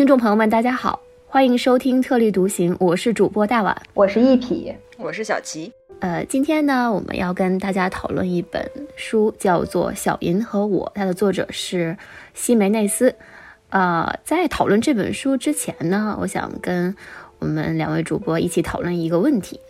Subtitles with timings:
[0.00, 5.70] 听众朋友们，大家好，欢迎收听特立独行，我是主播大碗，我是一匹，我是小齐。
[5.98, 8.66] 呃，今天呢，我们要跟大家讨论一本
[8.96, 11.94] 书，叫做《小银和我》，它的作者是
[12.32, 13.14] 西梅内斯。
[13.68, 16.96] 呃，在讨论这本书之前呢，我想跟
[17.38, 19.60] 我们两位主播一起讨论一个问题。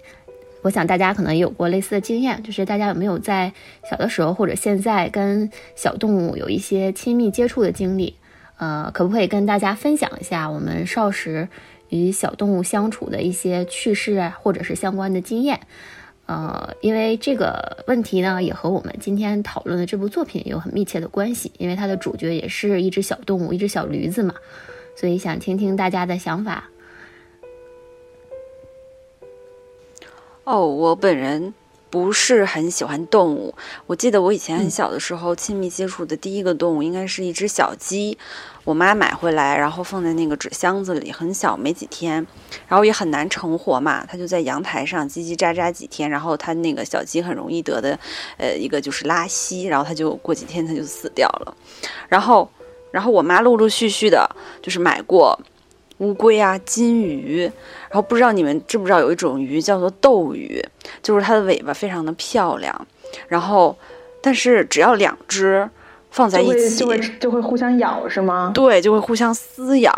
[0.62, 3.52] 我想大家可能也有过类似的经验，就是大家有没有在
[3.90, 8.14] 小的时候或者现在跟小动物有一些亲密接触的经历？
[8.60, 11.48] 呃，可不可以跟大家分享一下我们少时
[11.88, 15.58] 与小动物相处的一些趣事啊，或者是相关的经验？
[16.26, 24.34] 呃，因为这个问题呢，也和我们今天讨论的这部作品有很密切的关系，因为它的主角也是一只小动物，一只小驴子嘛，
[24.94, 26.68] 所以想听听大家的想法。
[30.44, 31.54] 哦，我本人
[31.90, 33.54] 不是很喜欢动物。
[33.86, 38.16] 我记得我以前很小的时候，亲密接触的第一个动物应该是一只小鸡。
[38.64, 42.24] 我妈买回来，然后放在那个纸箱子里，很小，没几天，
[42.68, 44.06] 然后也很难成活嘛。
[44.06, 47.98] 它就在阳台上叽叽喳喳几天，然后它那个小鸡很容易得的，
[48.36, 51.56] 呃，一个就是拉稀，然后它就过几天它就死掉了。
[52.08, 52.48] 然后，
[52.92, 54.28] 然后我妈陆陆续续的，
[54.62, 55.36] 就是买过。
[56.00, 57.42] 乌龟啊，金鱼，
[57.88, 60.62] 然后不知道你们知不知道有一种鱼叫做斗鱼，
[61.02, 62.86] 就是它的尾巴非常的漂亮，
[63.28, 63.76] 然后，
[64.20, 65.68] 但是只要两只
[66.10, 68.50] 放在一起，就会就会互相咬是吗？
[68.54, 69.92] 对，就会互相撕咬，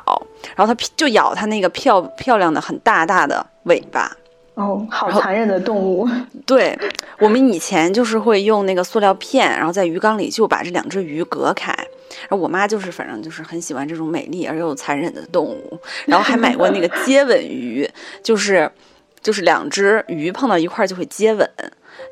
[0.56, 4.11] 然后它就咬它那个漂漂亮的很大大的尾巴。
[4.55, 6.06] 哦，好残忍的动物。
[6.45, 6.78] 对
[7.19, 11.75] 我们以前就是会用那个塑料片，然后在鱼缸里就把这两只鱼隔开。
[12.20, 17.88] 然后我妈就是反正就是很喜欢这种美丽而又残忍的动物，然后还买过那个 接吻鱼，
[18.22, 18.70] 就是
[19.20, 21.48] 就是两只鱼碰到一块儿就会接吻，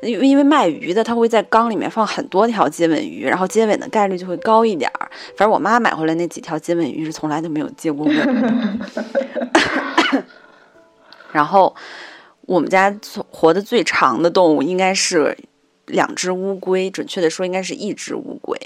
[0.01, 5.11] 因为因为卖鱼的他会在缸里面放很多条接吻鱼，然后接吻的概率就会高一点儿。
[5.35, 8.89] 反正我妈买回来那几条接吻鱼是从来都没有接过吻。
[11.31, 11.73] 然后
[12.41, 12.93] 我们家
[13.29, 15.37] 活的最长的动物应该是
[15.85, 18.57] 两只乌龟，准确的说应该是一只乌龟。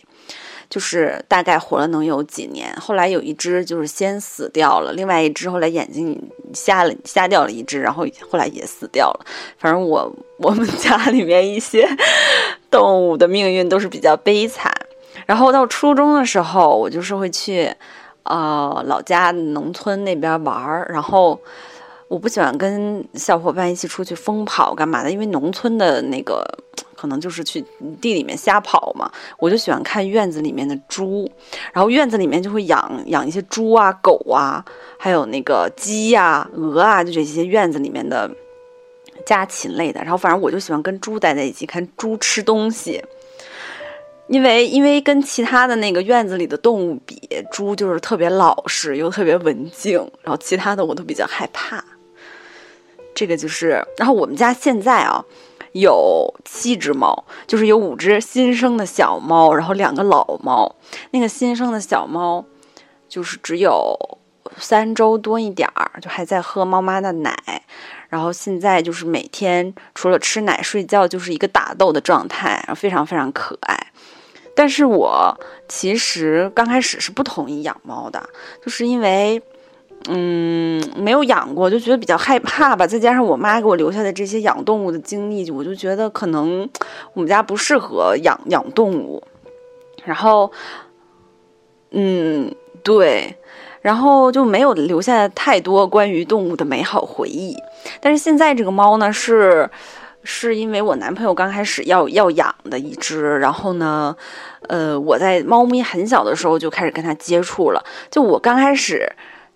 [0.69, 6.21] 就是大概活了能有几年，后来有一只就是先死掉了，另外一只后来眼睛
[6.53, 9.25] 瞎了，瞎掉了一只，然后后来也死掉了。
[9.57, 11.87] 反正我我们家里面一些
[12.71, 14.71] 动物的命运都是比较悲惨。
[15.25, 17.73] 然后到初中的时候，我就是会去
[18.23, 21.39] 呃老家农村那边玩儿，然后
[22.07, 26.45] 我不喜欢跟小伙伴一起出去疯跑干嘛的，因为农村的那个。
[26.97, 27.63] 可能就是去
[28.01, 31.29] 地里面瞎跑嘛，我就喜欢看院子里面的猪，
[31.73, 34.63] 然后院子里面就会养养一些猪啊、狗啊，
[34.97, 38.31] 还有那个鸡呀、鹅啊，就这些院子里面的
[39.25, 40.01] 家禽类的。
[40.01, 43.03] 然后反正我就喜欢跟猪待在一起，看猪吃东西，
[44.27, 51.83] 因为因为跟其他的那个院子里的动物比，猪就是特别老实又特别文静，然后其他的我都比较害怕。
[53.15, 55.25] 这个就是，然后我们家现在啊。
[55.71, 60.73] 有七只猫，就是有五只新生的小猫，然后两个老猫。
[61.11, 62.45] 那个新生的小猫，
[63.09, 63.93] 就是只有
[64.57, 67.35] 三周多一点儿，就还在喝猫妈的奶。
[68.07, 73.87] 然后现在就是每天除了吃奶睡觉，就是一个打斗的状态，非常非常可爱。
[74.55, 75.37] 但是我
[75.67, 78.29] 其实刚开始是不同意养猫的，
[78.63, 79.43] 就是因为。
[80.07, 82.85] 嗯，没有养过，就觉得比较害怕吧。
[82.85, 86.69] 再加上我妈给我留下的这些养动物的经历，我就觉得可能
[87.13, 89.23] 我们家不适合养养动物。
[90.03, 90.51] 然后，
[91.89, 93.35] 嗯，对，
[93.81, 97.57] 然后就没有留下太多关于动物的美好回忆。
[97.99, 99.67] 但是现在这个猫呢，是
[100.23, 104.15] 是因为我男朋友刚开始要要养的一只，然后呢，
[104.67, 107.83] 呃，我在猫咪很小的时候就开始跟它接触了。
[108.11, 109.11] 就我刚开始。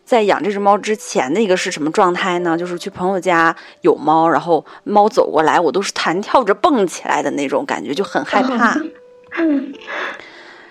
[0.09, 2.58] 在养这只猫之前的一个是什么状态呢？
[2.58, 8.75] 就是去朋友家有猫，然后猫走过来，我都是弹跳着蹦起来的那种感觉，就很害怕。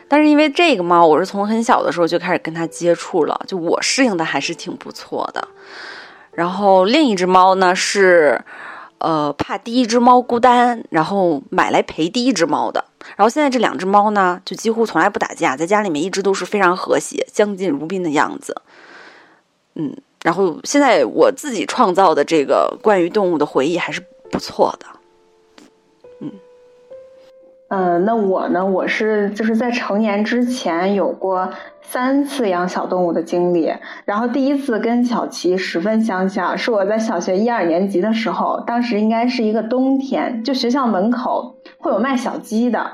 [0.08, 5.46] 但是因为这个猫，我是从很小的时候就开始跟它接触了，就我适应的还是挺不错的。
[6.32, 8.44] 然后另一只猫呢是，
[8.98, 12.84] 呃，怕第一只猫孤单，然后买来陪第一只猫的。
[13.14, 18.62] 然后现在这两只猫呢，就几乎从来不打架，在家里面一直都是非常和谐、相敬如宾的样子。
[19.78, 24.86] 嗯，然后现在我自己创造的这个关于动物的回忆还是不错的。
[26.20, 26.30] 嗯，
[27.68, 28.66] 呃，那我呢？
[28.66, 31.48] 我是就是在成年之前有过
[31.80, 33.72] 三次养小动物的经历。
[34.04, 42.84] 然后第一次跟小琪十分相像，是我在小学一二年级的时候，当时应该是一个冬天，就学校门口会有卖小鸡的。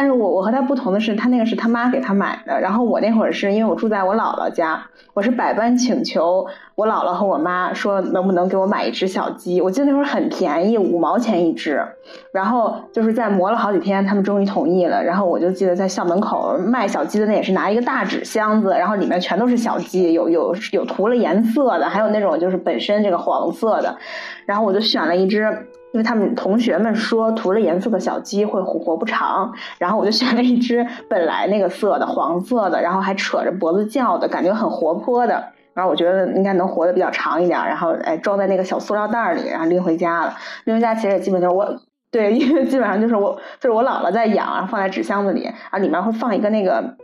[0.00, 4.80] 但是我我和他不同的是，他那个是他妈给他买的，然后我那会儿是因为我住在我姥姥家，
[5.12, 6.46] 我是百般请求
[6.76, 11.84] 我姥姥和我妈说能不能给我买一只小鸡，我记得那会儿很便宜，五毛钱一只，
[12.30, 23.98] 然后就是在磨了好几天，他们终于同意了，然后我就记得在校门口卖小鸡的那也是拿一个大纸箱子，然后里面全都是小鸡，有有有涂了颜色的，还有那种就是本身这个黄色的，
[24.46, 25.66] 然后我就选了一只。
[25.92, 35.42] 因为他们同学们说涂了颜色的小鸡会活不长，然后我就选了一只本来那个色的黄色的，然后还扯着脖子叫的，感觉很活泼的，
[35.74, 40.34] 然后我觉得应该能活得比较长一点，然后哎装在那个小塑料袋里，然后拎回家了。
[40.64, 41.66] 拎回家其实也基本就是我
[42.10, 46.96] 对，因为基本上就是我就是我姥姥在养，然后放在纸箱子里，啊里面会放一个那个。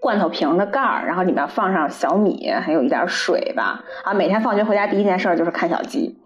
[0.00, 3.84] 罐头瓶的盖儿，然后里面放上小米，还有一点水吧。
[4.02, 6.16] 啊，每天放学回家第一件事就是看小鸡。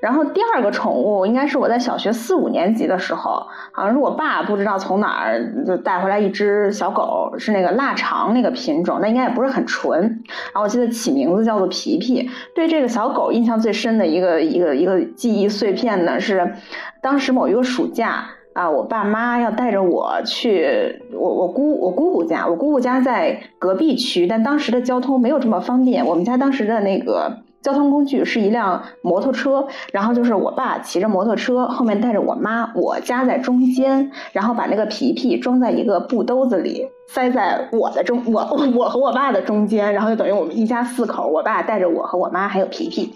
[0.00, 10.00] 然后第二个宠物应该是我在小学四五年级的时候，好像是我爸不知道从哪儿就带回来一只小狗，是那个腊肠那个品种，那应该也不是很纯。
[10.02, 12.28] 然后我记得起名字叫做皮皮。
[12.52, 16.52] 对这个小狗印象最深的一个一个一个记忆碎片呢，是
[17.00, 18.24] 当时某一个暑假。
[18.52, 26.04] 啊，我爸妈要带着我去我我姑我姑姑家，我姑姑家在隔壁区，但当时的交通没有这么方便。
[26.04, 27.38] 我们家当时的那个。
[27.62, 38.40] 交通工具是一辆摩托车，然后就是我爸骑着摩托车，后面带着我妈，我夹在中间，然后把那个皮皮装在一个布兜子里，塞在我的中我
[38.74, 43.12] 我和我爸的中间，然后就等于我们一家四口，我爸带着我和我妈还有皮皮，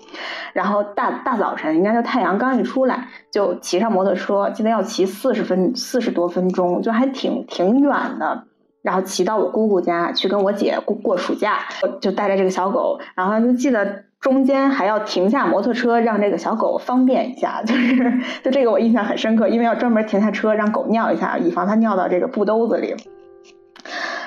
[0.52, 8.44] 然后大大早晨，应该就太阳刚一出来，就骑上摩托车，记得要骑四十分四十多分钟，就还挺挺远的，
[8.82, 11.60] 然后骑到我姑姑家去跟我姐过过暑假，
[11.98, 14.04] 就带着这个小狗，然后就记得。
[14.24, 18.10] 中间还要停下摩托车，让这个小狗方便一下， 就是
[18.42, 22.96] 就这个我印象很深刻，因为要专门停下车让狗尿一下，以防它尿到这个布兜子里。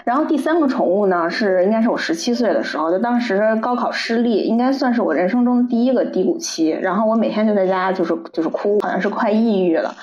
[0.03, 6.69] 然后第三个宠物呢，是应该是我十七岁的时候，就当时高考失利，应该算是我人生中第一个低谷期。
[6.69, 9.95] 然后我每天就在家就是就是哭，好像是快抑郁了。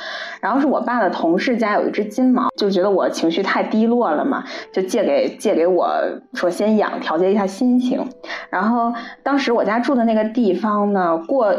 [0.44, 5.90] 然后是我爸的同事家有一只金毛，就觉得我情绪太低落了嘛，就借给借给我
[6.34, 8.06] 说先养，调节一下心情。
[8.50, 8.92] 然后
[9.22, 11.50] 当时我家住的那个地方呢，过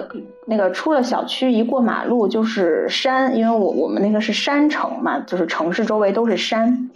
[0.45, 6.91] 那个出了小区一过马路就是山，因为我我们那个是山城嘛，就是城市周围都是山。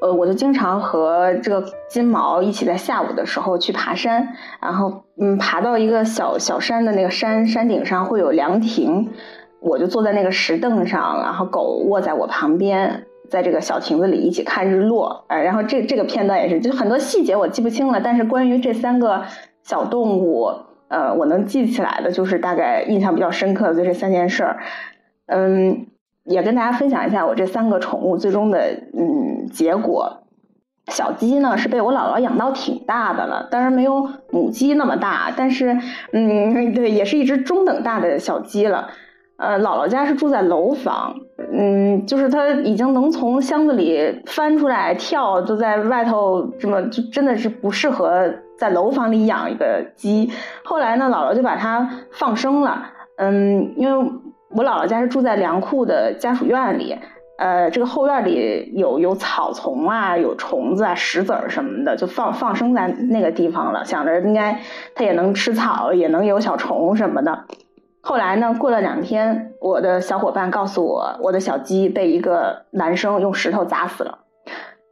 [0.00, 4.26] 呃，我就经常和这个金毛一起在下午的时候去爬山，
[4.60, 9.10] 然后嗯，爬到一个小小山的那个山山顶上会有凉亭，
[9.60, 15.24] 我就坐在那个石凳上，然后狗卧在我旁边，在这个小亭子里一起看日落。
[15.28, 19.22] 哎，然后这这个片段也是，就很多细节我记不清了，但是关于这三个
[19.62, 20.50] 小动物，
[20.88, 24.58] 呃，我能记起来的就是大概印象比较深刻的就这三件事儿，
[25.26, 25.86] 嗯。
[26.28, 28.58] 也跟大家分享一下我这三个宠物最终的
[28.98, 30.24] 嗯结果。
[30.88, 35.78] 小鸡呢是被我姥姥养到挺大的了，当然没有母鸡那么大，但是
[36.12, 38.88] 嗯对，也是一只中等大的小鸡了。
[39.36, 41.14] 呃，姥姥家是住在楼房，
[41.52, 48.28] 嗯，就是它已经能从箱子里翻出来跳，就在外头这么就真的是不适合
[48.58, 50.30] 在楼房里养一个鸡。
[50.64, 52.82] 后来呢，姥姥就把它放生了，
[53.16, 54.10] 嗯，因为。
[54.50, 56.96] 我姥姥家是住在粮库的家属院里，
[57.36, 63.84] 呃，这个后院里有有草丛啊，有虫子啊、石子儿什么的，就放放生在那个地方了。
[63.84, 64.58] 想着应该
[64.94, 67.44] 它也能吃草，也能有小虫什么的。
[68.08, 74.16] 后来呢，过了两天，我的小伙伴告诉我，我的小鸡被一个男生用石头砸死了，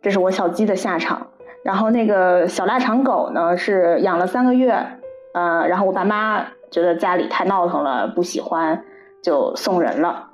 [0.02, 1.28] 这是我小鸡的下场。
[1.62, 4.84] 然后那个小腊肠狗呢，是养了三个月，
[5.32, 8.82] 呃，然后我爸妈觉得家里太闹腾了，不喜欢。
[9.22, 10.30] 就送人了，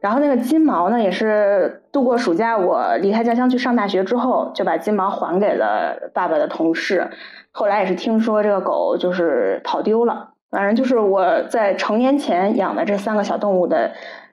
[0.00, 7.10] 然后那个金毛呢，也是度过暑假，我离开家乡去上大学之后，就把金毛还给了爸爸的同事。
[7.50, 13.92] 后来也是听说这个狗就是跑丢了，反正就是我在成年前养的这三个小动物的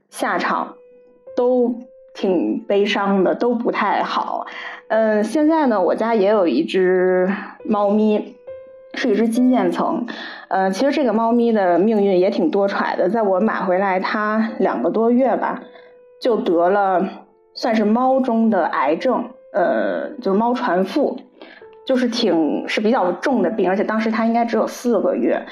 [0.09, 0.75] 下场
[1.35, 1.75] 都
[2.13, 4.47] 挺悲伤的，都不太好。
[4.87, 7.31] 嗯，现在呢，我家也有一只
[7.63, 8.35] 猫咪。
[8.93, 10.07] 是一只金渐层，
[10.47, 13.07] 呃，其实这个猫咪的命运也挺多舛的。
[13.07, 15.61] 在我买回来它两个多月吧，
[16.19, 17.07] 就得了
[17.53, 21.19] 算是猫中的癌症，呃，就是猫传腹，
[21.85, 25.45] 就是挺是比较重的病，而且当时它应该只有四个月。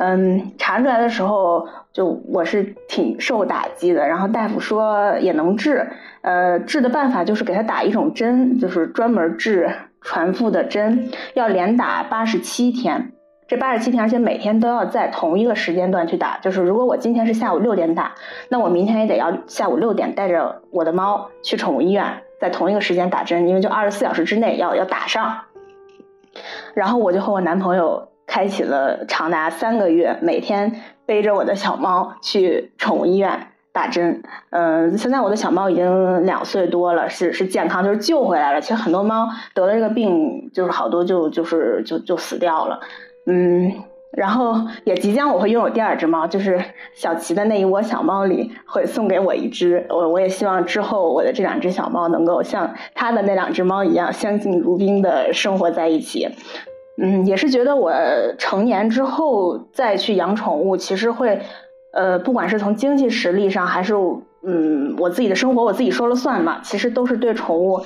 [0.00, 5.88] 嗯，查出来的时候就我是挺受打击的，然后大夫说也能治，
[6.22, 9.70] 呃，治的办法就是给他打一种针，就是专门治。
[10.02, 13.12] 传腹的针要连打八十七天，
[13.46, 16.38] 这八十七天，而且每天都要在同一个时间段去打。
[16.38, 18.14] 就是如果我今天是下午六点打，
[18.48, 22.02] 那我明天也得要下午六点带着我的猫去宠物医院
[22.40, 25.36] 在同一个时间打针，因为就二十四小时之内要要打上。
[26.72, 30.72] 然后我就和我男朋友开启了长达三个月，每天
[31.04, 34.22] 背着我的小猫去宠物医院打针。
[34.50, 38.60] 嗯，现在我的小猫已经两岁多了，是是健康，就是救回来了。
[38.60, 42.78] 其实很多猫得了这个病，就是好多就就是就就死掉了。
[43.26, 43.72] 嗯。
[44.12, 46.60] 然后也即将我会拥有第二只猫，就是
[46.96, 56.28] 小齐的那一窝小猫里会送给我一只，我我也希望之后我的这两只小猫能够像他的那两只猫一样相敬如宾的生活在一起。
[57.02, 57.92] 嗯，也是觉得我
[58.36, 61.40] 成年之后再去养宠物，其实会，
[61.92, 63.94] 呃，不管是从经济实力上，还是
[64.42, 67.80] 嗯我自己的生活我自己说了算嘛，其实都是对宠物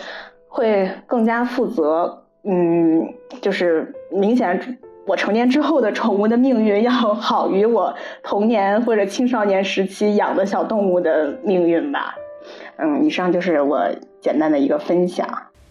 [0.48, 2.24] 会更加负责。
[2.42, 3.08] 嗯，
[3.40, 4.78] 就是明显。
[5.06, 12.14] 我成年之后的宠物的命运要好于我童年或者青少年时期养的小动物的命运吧。
[12.78, 13.86] 嗯，以上就是我
[14.20, 15.28] 简单的一个分享。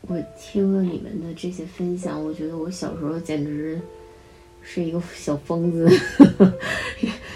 [0.07, 3.79] 我听了你们的这些分享，我觉得我小时候简直
[4.61, 5.89] 是一个小疯子，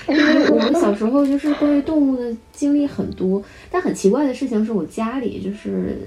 [0.08, 5.98] 因 为我们小时候就是关于动物的经历很多，但很奇怪的事情是我家里就是，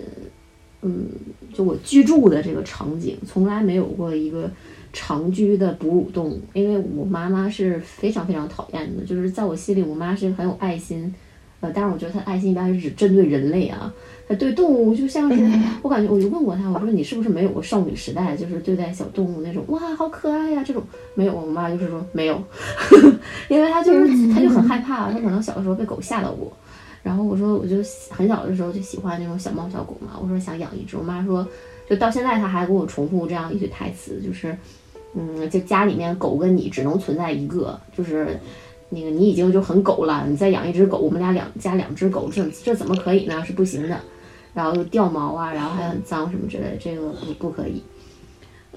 [0.83, 1.09] 嗯，
[1.53, 4.51] 就我居住的这个场景从来没有过一个。
[4.93, 11.15] 长居的哺乳动物，因为我妈妈是非常非常讨厌的，就是在我心里，我妈是很有爱心，
[11.61, 13.95] 呃，但是我觉得她爱心一般是只针对人类啊，
[14.37, 15.45] 对动物就像是，
[15.83, 20.83] 我感觉我就问过他，我说你是不是没有过少女时代，就是对待小动物那种，哇，好可爱呀这种，
[21.15, 22.43] 没有，我妈就是说没有，
[23.49, 26.53] 因为她就是她就很害怕，她可能小的时候被狗吓到过，
[27.03, 27.77] 然后我说我就
[28.11, 31.47] 很小的时候就喜欢那种小猫小狗嘛，我说想养一只，我妈说，
[31.89, 34.57] 就到现在她还给我重复这样一句台词，就是。
[35.13, 38.39] 嗯，就家里面狗跟你只能存在一个，就是
[38.91, 43.45] 那个你已经就很狗了，你再养一只狗，我们俩两家两只狗，这这怎么可以呢？
[43.45, 44.01] 是不行的。
[44.55, 47.83] 然后又掉毛啊，然后还很脏什么之类的，这个不不可以。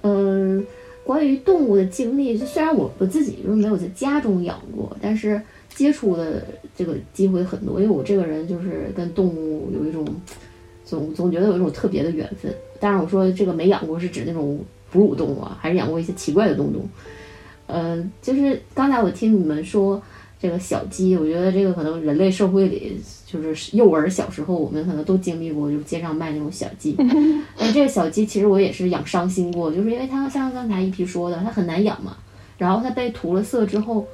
[0.01, 0.65] 嗯，
[1.03, 5.41] 关于动物的经历，虽然我我自己就是没有在家中养过，但是
[5.75, 10.05] 接触的这个机会很多，因为我这个人就是跟动物有一种
[10.83, 12.53] 总总觉得有一种特别的缘分。
[12.79, 14.59] 但是我说这个没养过，是指那种。
[14.93, 16.87] 哺乳动物啊，还是养过一些奇怪的动物。
[17.65, 19.99] 呃，就是刚才我听你们说
[20.39, 23.01] 这个小鸡，我觉得这个可能人类社会里，
[23.41, 26.95] 就是幼儿小时候我们可能都经历过，就是街上卖那种小鸡。
[27.57, 32.15] 但， 这个小鸡其实我也是养伤心过，就是因为它像刚才一皮说的，它很难养嘛。
[32.57, 34.05] 然后它被涂了色之后，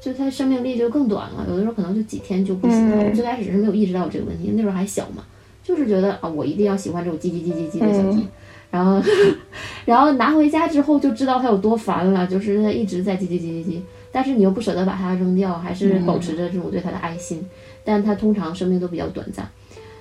[0.00, 3.04] 就它生命力就更短了，有的时候可能就几天就不行了。
[3.04, 5.22] 我最开始是没有意识到这个问题，那时候还小嘛，
[5.62, 8.26] 就是觉得啊，我一定要喜欢这种叽叽叽叽叽的小鸡。
[8.68, 9.00] 然后，
[9.86, 13.80] 然后拿回家之后就知道它有多烦了，就是它一直在叽叽叽叽叽，
[14.12, 17.46] 但是你又不舍得把它扔掉，还是保持着这种对它的爱心。
[17.86, 19.48] 但它通常生命都比较短暂。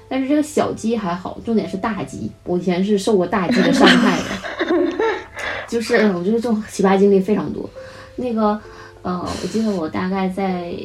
[0.09, 2.29] 但是这个小鸡还好，重点是大鸡。
[2.43, 4.97] 我以前是受过大鸡的伤害的，
[5.69, 7.69] 就是我觉得这种奇葩经历非常多。
[8.15, 8.59] 那个，
[9.01, 10.75] 呃，我记得我大概在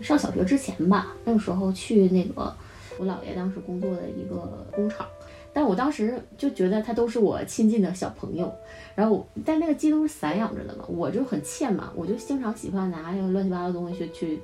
[0.00, 2.54] 上小学之前吧，那个时候去那个
[2.98, 5.06] 我姥爷当时工作的一个工厂。
[5.52, 8.50] 但我当时就觉得它都是我亲近的小朋友，
[8.94, 14.40] 然后但那个鸡都是散养着的嘛，我就很欠嘛，我就经常喜欢拿那个乱七八糟东西去去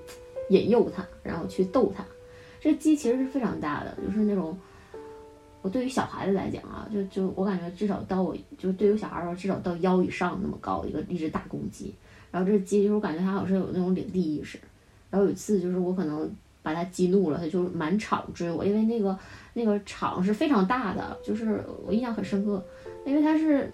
[0.49, 2.05] 引诱它，然后去逗它。
[2.61, 4.57] 这鸡其实是非常大的，就是那种
[5.63, 11.95] 我对于小孩子来讲啊，就就我感觉至少到我就对于小孩儿说至少到腰以上那么高一个一只大公鸡。
[12.31, 14.59] 然后这鸡就是我感觉它好像是有那种领地意识。
[15.11, 16.31] 然后有一次就是我可能
[16.63, 19.19] 把它激怒了，它就满场追我，因为那个。
[19.59, 22.63] 那个场是非常大的，就是我印象很深刻，
[23.07, 23.73] 因为它是，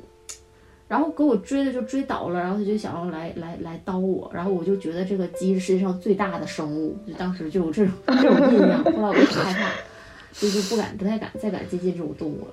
[0.92, 9.70] 然后给我追的就追倒了，然后他就想要来来来刀我，然后我就觉得这个鸡是世界上最大的生物，就当时就有这种 这种印象，后来我就害怕，
[10.34, 12.52] 就就不敢不太敢再敢接近这种动物了。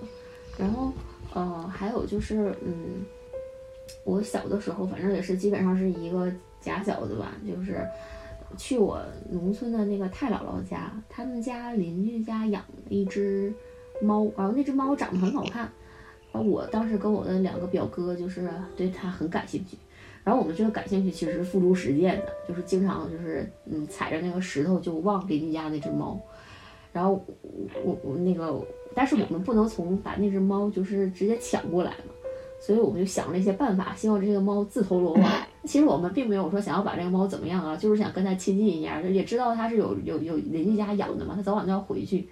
[0.57, 0.93] 然后
[1.33, 3.03] 呃还有就是嗯，
[4.05, 6.31] 我小的时候反正也是基本上是一个
[6.61, 7.85] 假小子吧，就是。
[8.57, 13.53] 去我农村的那个太姥姥家，他们家邻居家养了一只
[14.01, 15.71] 猫，然后那只猫长得很好看，
[16.33, 19.77] 我当时跟我的两个表哥就是对它很感兴趣，
[20.23, 26.19] 然后我们这个感兴趣其实是付诸实践的，就是经常就是嗯踩着那个石头就望邻居家那只猫，
[26.93, 27.23] 然后
[27.83, 28.61] 我我那个，
[28.93, 32.13] 但是我们不能从把那只猫就是直接抢过来嘛。
[32.61, 35.31] 所以我们就想了一些办法，希望这个猫自投罗网。
[35.63, 42.27] 其实我们并没有说想要把这个猫怎么样啊，就是想跟它亲近一下，也知道它是有有有邻居家养的嘛，它早晚都要回去，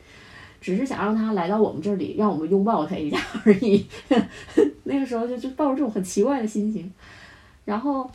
[0.60, 3.86] 只是想让它来到我们这里，让我们拥抱它一下而已。
[4.84, 6.92] 那个时候就就抱着这种很奇怪的心情，
[7.66, 8.10] 然后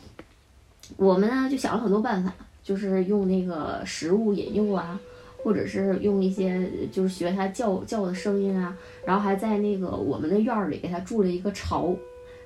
[0.97, 2.33] 我们呢就想了很多办法，
[2.63, 4.99] 就是用那个食物引诱啊，
[5.43, 11.95] 或者是用一些就是学它叫叫的声音啊，然后还在那个我们的院儿里给它筑了一个巢。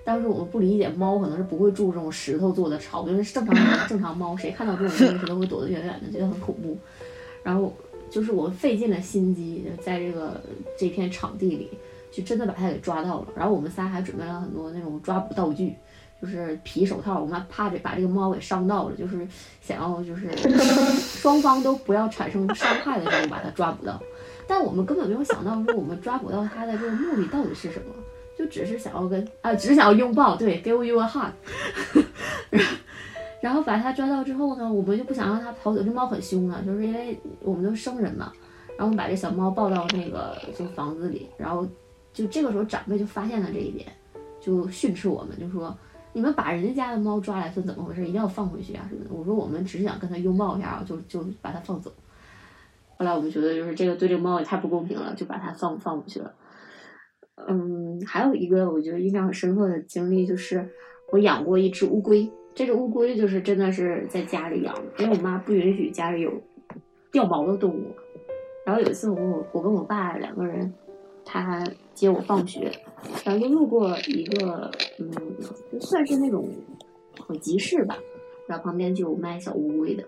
[0.04, 6.78] 当时我们不理解猫可能是不会筑这种石头做的巢，因为正常正常猫谁看到这种东西都会躲得远远的，觉得很恐怖。
[7.44, 7.74] 然后
[8.10, 10.42] 就是我费尽了心机，在这个
[10.78, 11.70] 这片场地里，
[12.12, 13.28] 就真的把它给抓到了。
[13.36, 15.76] 然后我们仨还准备了很多那种抓捕道具。
[16.20, 19.28] 就是皮手套，我们怕这把这个猫给伤到了，就是
[19.62, 20.28] 想要就是
[20.98, 24.02] 双方都不要产生伤害的时候把它抓捕到，
[24.48, 27.94] 但我们根本没有想到说我们抓捕到它的这个目的到底是什么，
[28.36, 31.30] 就只是想要跟啊，只是想要拥抱，对，give you a hug，
[33.42, 38.32] 然后把它抓到之后呢，我们就不想让它跑走，这猫很凶啊，就是因为我们都是生人嘛，
[38.70, 41.68] 然后我们把这小猫抱到那个就房子里，然后
[42.14, 43.88] 就这个时候长辈就发现了这一点，
[44.40, 45.76] 就训斥我们，就说。
[46.14, 48.02] 你们把人家家的猫抓来算怎么回事？
[48.02, 49.12] 一定要放回去啊什么的。
[49.14, 51.92] 我说我们只是想跟它拥抱一下，就就把它放走。
[52.98, 56.34] 后来我们觉得就是这个对这个猫也太不公平了，就把它放放回去了。
[57.48, 60.68] 嗯，还有一个我觉得印象很深刻的经历就是
[61.12, 62.28] 我养过一只乌龟。
[62.58, 66.34] 这只乌龟就是真的是在家里养的，因为我妈不允许家里有
[67.12, 67.96] 掉毛的动物。
[68.66, 70.74] 然后有一次我我我跟我爸两个人。
[71.30, 71.62] 他
[71.94, 72.72] 接我放学，
[73.26, 75.12] 然后就路过一个，嗯，
[75.74, 76.48] 就算是那种
[77.20, 77.98] 很集市吧，
[78.48, 80.06] 然后旁边就有卖小乌龟的，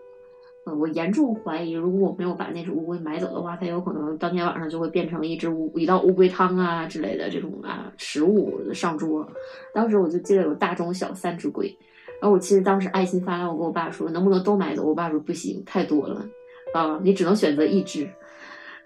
[0.66, 9.30] 嗯，我严重怀疑，如果我没有把那只乌龟买走的话，它有可能当天晚上就会变成一只乌一道乌龟汤啊之类的这种啊食物上桌。
[9.74, 11.78] 当时我就记得有大中小三只龟，
[12.22, 16.26] 然后我其实当时爱心发来，我跟我爸说能不能都买走，我爸说不行，太多了，
[16.74, 18.10] 啊，你只能选择一只。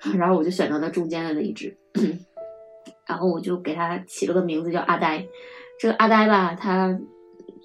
[0.18, 1.74] 然后我就选择了中间的那一只，
[3.08, 5.26] 然后我就给它起了个名字叫阿呆。
[5.80, 7.00] 这个阿呆吧，它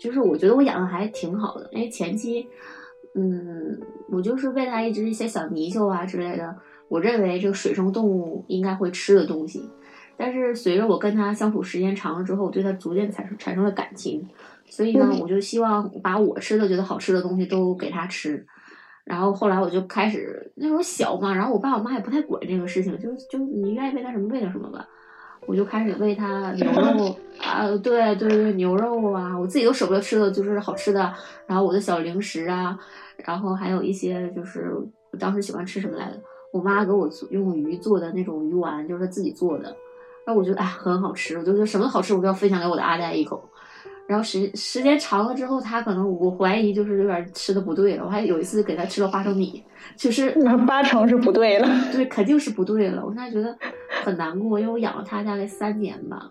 [0.01, 2.47] 就是我觉得我养的还挺好的，因为前期，
[3.17, 6.57] 嗯，我就是喂它一直一些小泥鳅啊之类的，
[6.89, 9.69] 我认为这个水生动物应该会吃的东西。
[10.17, 14.25] 但是随着我跟它相处时间长了之后，我对它逐渐产生产生了感情，
[14.71, 18.47] 所以呢，我就希望把我吃的觉得好吃的东西都给他吃。
[19.05, 24.87] 然后后来我就开始那时候小嘛，然后我爸我妈也不太管这个事情，就就你愿意喂他什么喂他什么吧。
[25.47, 31.11] 我就开始喂他牛肉 啊，对对对，牛肉啊，我自己都舍不得吃的，就是好吃的。
[31.47, 32.79] 然后我的小零食啊，
[33.25, 34.75] 然后还有一些就是
[35.11, 36.21] 我当时喜欢吃什么来着？
[36.53, 39.75] 我妈给我用鱼做的那种鱼丸，就是自己做的。
[40.27, 43.43] 然后我觉得哎很好吃，我就觉得什么好吃我都要分享给我的阿呆一口。
[44.09, 48.05] 然后时时间长了之后，他可能我怀疑就是有点吃的不对了。
[48.07, 49.63] 我还有一次给他吃了花生米，
[49.97, 51.69] 就是那八成是不对了。
[51.93, 53.05] 对，肯定是不对了。
[53.05, 53.55] 我现在觉得
[54.03, 56.31] 很难过，因为我养了它大概三年吧。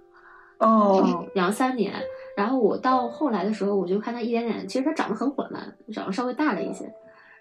[0.57, 1.93] 哦，养了三年。
[2.35, 6.91] 然后我到后来的时候，我就看它一点点，其实它长得很缓慢，长得稍微大了一些。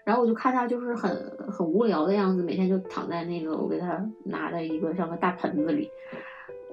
[0.03, 1.11] 然后我就看它就是很
[1.51, 5.89] 很无聊的样子，每天就躺在那个我给它拿的一个像个大盆子里。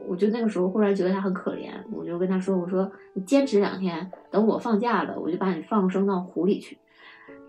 [0.06, 6.78] 我就那个时候忽然觉得他很可怜，我就跟他说：“我说你坚持两天，等我放假了，我就把你放生到湖里去。”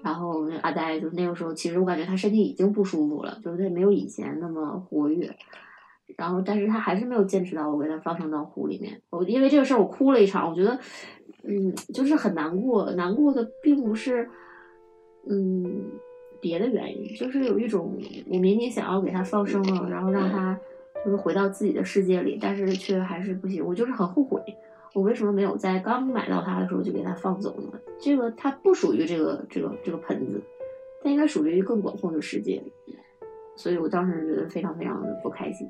[0.04, 5.36] 然后那阿呆就那个时候，其实我感觉他身体已经不舒服了，就是他没有以前那么活跃。
[6.16, 9.02] 然后，但是他还是没有坚持到我给他放生到湖里面。
[9.10, 10.78] 我因为这个事儿我哭了一场，我觉得，
[11.44, 12.92] 嗯，就是很难过。
[12.92, 14.30] 难过的并不是，
[15.28, 15.86] 嗯，
[16.40, 20.58] 别的原因，就是有一种我明明想要给他放生了，然后让他。
[21.06, 23.64] 就是回到自己的世界里，但是却还是不行。
[23.64, 24.42] 我就是很后悔，
[24.94, 27.80] 我为什么没有在刚买到它的时候就给它放走呢？
[28.00, 30.42] 这个它不属于这个这个这个盆子，
[31.04, 32.60] 它应该属于更广阔的世界。
[33.56, 35.66] 所以我当时觉得非常非常的不开心，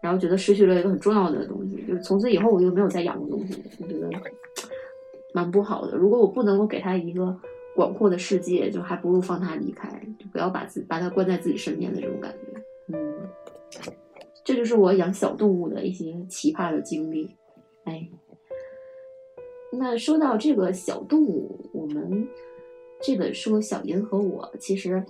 [0.00, 1.84] 然后觉得失去了一个很重要的东西。
[1.86, 4.08] 就是从此以后我就没有再养过东西，我觉得
[5.34, 5.96] 蛮不好的。
[5.96, 7.36] 如果我不能够给它一个
[7.74, 12.62] 广阔的世界，就还不如放它离开，就不要把自把它关在自己身边的这种感觉。
[12.96, 13.12] 嗯。
[14.44, 17.34] 这就是我养小动物的一些奇葩的经历，
[17.84, 18.06] 哎，
[19.72, 22.28] 那说到这个小动物，我们
[23.02, 25.02] 这本书《小银和我》，其实，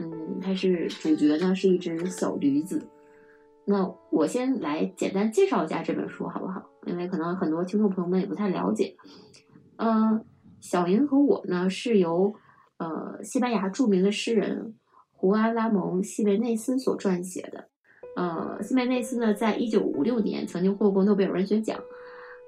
[0.00, 2.82] 嗯，它是主角呢是一只小驴子。
[3.66, 6.70] 那我先来简单介绍一下这本书，好不好？
[6.86, 8.96] 因为可能很多听众朋友们也不太了解。
[9.76, 10.18] 嗯，
[10.62, 12.34] 《小银和我》呢是由
[12.78, 14.74] 呃西班牙著名的诗人
[15.12, 17.68] 胡安·拉蒙·西维内斯所撰写的。
[18.18, 21.78] 呃，西梅内斯呢，在一九五六年曾经获过诺贝尔文学奖。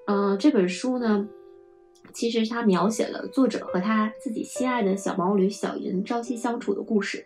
[0.05, 1.29] 呃，这本书呢，
[2.13, 7.25] 其实他描写了作者和他自己心爱的小毛驴小银朝夕相处的故事。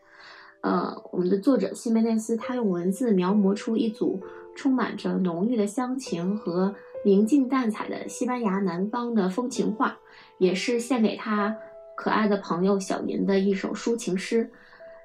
[0.61, 4.21] 呃，我们的作者西梅内斯，他用文字描摹出一组
[4.55, 9.99] 充满着浓郁的乡情和明净淡彩的西班牙南方的风情画，
[10.37, 11.57] 也是献给他
[11.97, 14.51] 可爱的朋友小银的一首抒情诗。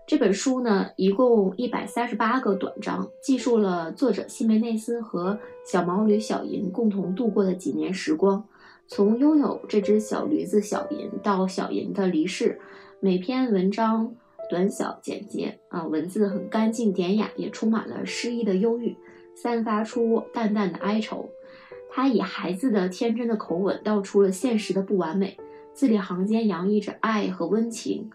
[0.10, 8.43] 这本书呢，一共一百三十八个短章，记述了作者西梅内斯和小毛驴小银共同度过的几年时光，
[8.88, 12.60] 从拥有这只小驴子小银到小银的离世。
[13.00, 14.15] 每篇文章
[14.50, 18.98] 短小简洁，啊，文字很干净典雅，也充满了诗意的忧郁，
[19.36, 21.30] 散发出淡淡的哀愁。
[21.91, 25.38] 他以孩子的天真的口吻道出了现实的不完美，
[25.72, 28.10] 字里行间洋溢着爱和温情。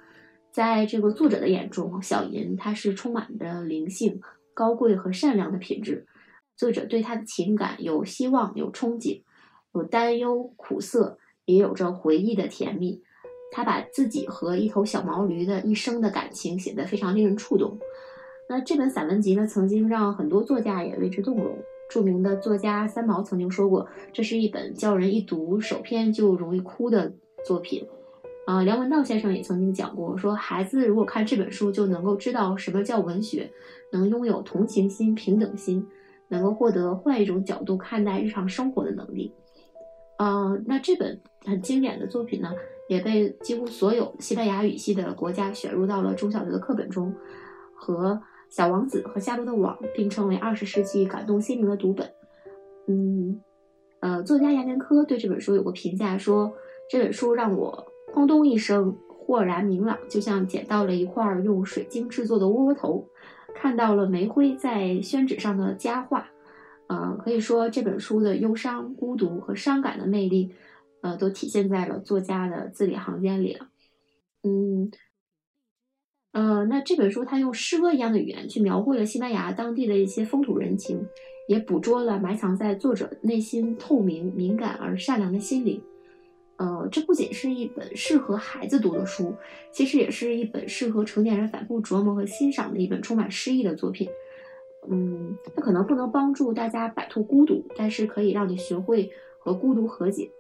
[0.55, 4.21] 在这个作者的眼中，小银他是充满着灵性、
[4.55, 6.07] 高贵和善良的品质。
[6.57, 9.23] 作者对他的情感有希望，有憧憬，
[9.75, 13.03] 有担忧、苦涩，也有着回忆的甜蜜。
[13.51, 17.77] 他把自己和一头小毛驴的一生的感情写得非常令人触动。
[18.49, 21.59] 那这本散文集呢，曾经让很多作家也为之动容。
[21.91, 27.13] 著名的作家三毛曾经说过，这是一本叫人一读首篇就容易哭的
[27.45, 27.85] 作品。
[28.47, 33.51] 啊，梁文道先生也曾经讲过，说孩子如果看这本书，就能够知道什么叫文学，
[33.93, 35.87] 能拥有同情心、平等心，
[36.29, 39.33] 能够获得换一种角度看待日常生活的能力。
[40.19, 42.53] 呃，那这本很经典的作品呢？
[42.87, 47.15] 也被几乎所有西班牙语系的国家选入到了中小学的课本中，
[47.75, 48.11] 和
[48.51, 52.13] 《小王子》和《夏洛的网》并称为二十世纪感动心灵的读本。
[52.87, 53.41] 嗯，
[54.01, 56.53] 呃，作家杨年科对这本书有过评价，说
[56.91, 63.09] 这本书让我轰咚一声豁然明朗，就像捡到了一块用水晶制作的窝窝头，
[63.55, 66.29] 看到了煤灰在宣纸上的佳话。
[66.87, 70.55] 呃，可以说这本书的忧伤、孤独和伤感的魅力。
[71.01, 73.67] 呃，都体现在了作家的字里行间里了。
[74.43, 74.91] 嗯，
[76.33, 81.07] 呃，那这本书它用诗歌一样的语言去描绘了西班牙当地的一些风土人情，
[81.47, 85.83] 也捕捉了埋藏在作者内心透明、敏感而善良的心灵。
[86.57, 89.35] 呃，这不仅是一本适合孩子读的书，
[89.73, 94.09] 其实也是一本适合成年人反复琢磨和欣赏的一本充满诗意的作品。
[94.89, 100.31] 嗯，它可能不能帮助大家摆脱孤独，但是可以让你学会和孤独和解。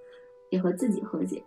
[0.51, 1.43] 也和自己和解。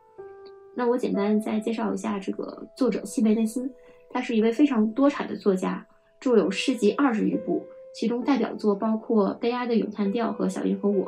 [0.75, 3.71] 那我简单再介绍一下这个作者西梅内斯，
[4.09, 5.87] 他是一位非常多产的作家，
[6.19, 11.05] 著有诗集二十余部，其中代表作包括《悲哀的咏叹调》和《小云和我》。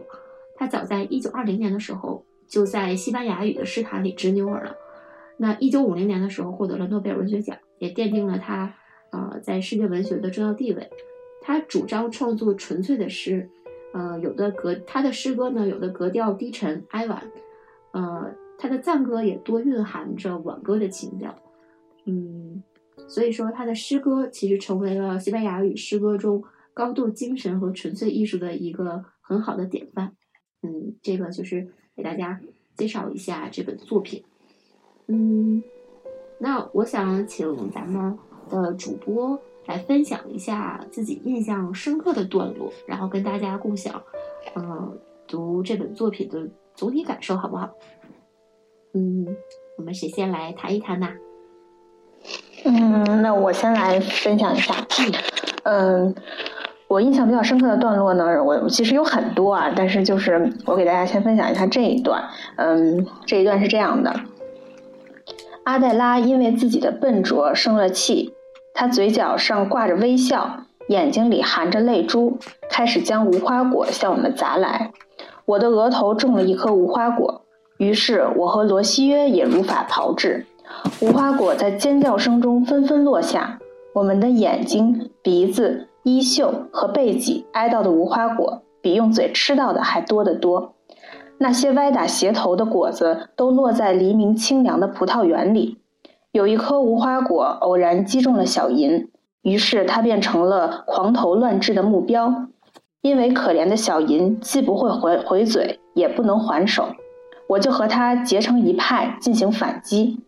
[0.56, 4.76] 他早在一九二零年的时候就在西班牙语的诗坛里执牛耳了。
[5.38, 8.76] 那一九五零年的时候获得了诺贝尔文学奖，也奠定了他
[9.12, 10.90] 呃在世界文学的重要地位。
[11.42, 13.50] 他主张创作纯粹的诗，
[13.94, 17.32] 呃，有的格他的诗歌呢，有的格调低沉哀婉。
[17.92, 21.34] 呃，他的赞歌也多蕴含着挽歌的情调，
[22.06, 22.62] 嗯，
[23.08, 30.14] 所以说他的诗歌其实成为了西班牙语诗歌中高度精神和纯粹艺术的一个很好的典范，
[30.62, 32.40] 嗯，这个就是给大家
[32.78, 34.24] 介绍一下这本作品，
[35.08, 35.62] 嗯，
[36.38, 38.18] 那我想请咱们
[38.50, 44.02] 的主播来分享一下自己印象深刻的段落，然后跟大家共享，
[44.56, 46.48] 嗯，读这本作品的。
[46.76, 47.70] 总体感受好不好？
[48.94, 49.28] 嗯，
[49.78, 51.10] 我们谁先来谈一谈呢？
[52.64, 54.74] 嗯，那我先来分享一下。
[55.64, 56.16] 嗯，
[56.90, 62.24] 我印象比较深刻的段落呢，我其实有很多啊，但是就是我给大家先分享一下这一段。
[62.56, 64.12] 嗯，这一段是这样的：
[65.66, 68.34] 阿黛拉因为自己的笨拙生了气，
[68.74, 72.40] 她嘴角上挂着微笑，眼睛里含着泪珠，
[72.72, 74.92] 开始将无花果向我们砸来。
[75.46, 77.44] 我的额头中了一颗无花果，
[77.78, 80.44] 于是我和罗西约也如法炮制。
[81.02, 83.60] 无花果在尖叫声中纷纷落下，
[83.94, 90.74] 我们的眼睛、鼻子、衣袖和背脊挨到的无花果，比用嘴吃到的还多得多。
[91.38, 95.78] 那些歪打斜头的果子都落在黎明清凉的葡萄园里。
[96.32, 99.10] 有一颗无花果偶然击中了小银，
[99.42, 102.48] 于是它变成了狂头乱掷的目标。
[103.02, 106.90] 因为可怜的小银既不会回回嘴，也不能还手，
[107.48, 110.20] 我就和他结成一派进行反击。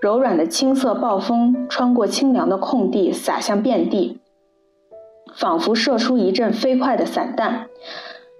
[0.00, 4.20] 柔软的青色暴风穿过清凉的空地，洒向遍地，
[5.36, 7.66] 仿佛射出一阵飞快的散弹。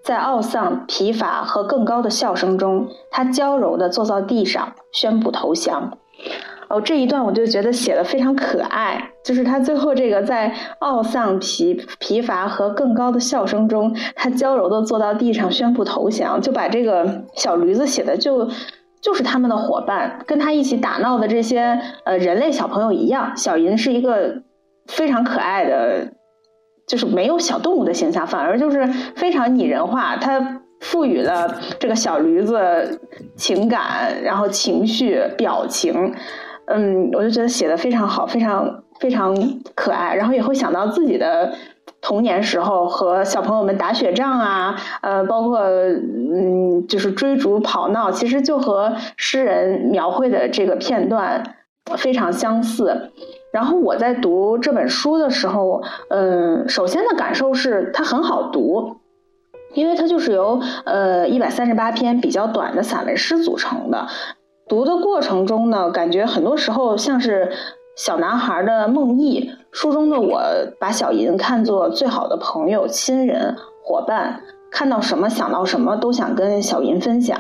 [0.03, 5.97] 在懊丧、疲乏和更高的笑声中，他娇柔地坐到地上，宣布投降。
[6.69, 18.49] 哦，这一段我就觉得写的非常可爱，就是他最后这个在懊丧、疲疲乏和更高的笑声中，他娇柔的坐到地上宣布投降，就把这个小驴子写的就
[19.01, 23.37] 就是他们的伙伴，跟他一起打闹的这些呃人类小朋友一样。
[23.37, 24.43] 小银是一个
[24.87, 26.09] 非常可爱的，
[26.87, 33.01] 就是没有小动物的形象，反而就是非常拟人化，它赋予了这个小驴子
[33.37, 36.15] 情感，然后情绪、表情。
[36.67, 39.35] 嗯，我就觉得写的非常好，非常非常
[39.75, 41.53] 可爱，然后也会想到自己的
[42.01, 51.43] 童年时候和小朋友们打雪仗啊，呃，包括嗯，就是追逐跑闹，其实就和诗人描绘的这个片段
[51.97, 53.11] 非常相似。
[53.53, 58.97] 然后我在读这本书的时候，嗯，首先的感受是它很好读，
[59.75, 64.07] 因为它就是由呃一百三十八篇比较短的散文诗组成的。
[64.67, 67.53] 读的过程中呢，感觉很多时候像是
[67.97, 69.49] 小男孩的梦呓。
[69.71, 70.41] 书中的我
[70.81, 74.41] 把小银看作最好的朋友、亲人、伙伴。
[74.75, 77.39] 看到什么想到什么都想跟小银分享，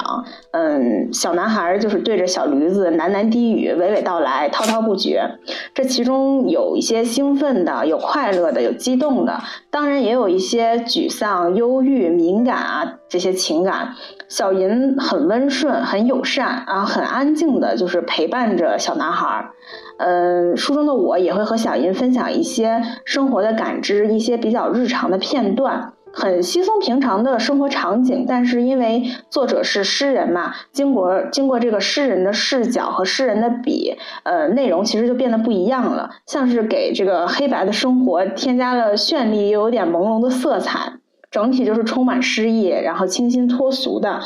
[0.53, 5.29] 嗯，小男孩就是对着小驴子喃喃低语，娓娓道来，滔滔不绝。
[5.75, 9.37] 这其中有一些兴奋的，有快乐的，有激动的，
[9.69, 13.89] 当然也有一些沮丧、忧郁、敏感啊这些情感。
[14.29, 19.51] 小银很温顺，很友善啊，很安静的，就是陪伴着小男孩。
[19.99, 25.94] 嗯，书中的我也会和小银分享一些生活的感知，一些比较日常的片段。
[26.17, 40.93] 很稀松平常的生活场景，但是因为作者是诗人嘛，经过经过这个诗人的视角和诗人的笔，呃，内容其实就变得不一样了，像是给这个黑白的生活添加了绚丽又有点朦胧的色彩，
[41.33, 44.21] 整体就是充满诗意，然后清新脱俗的。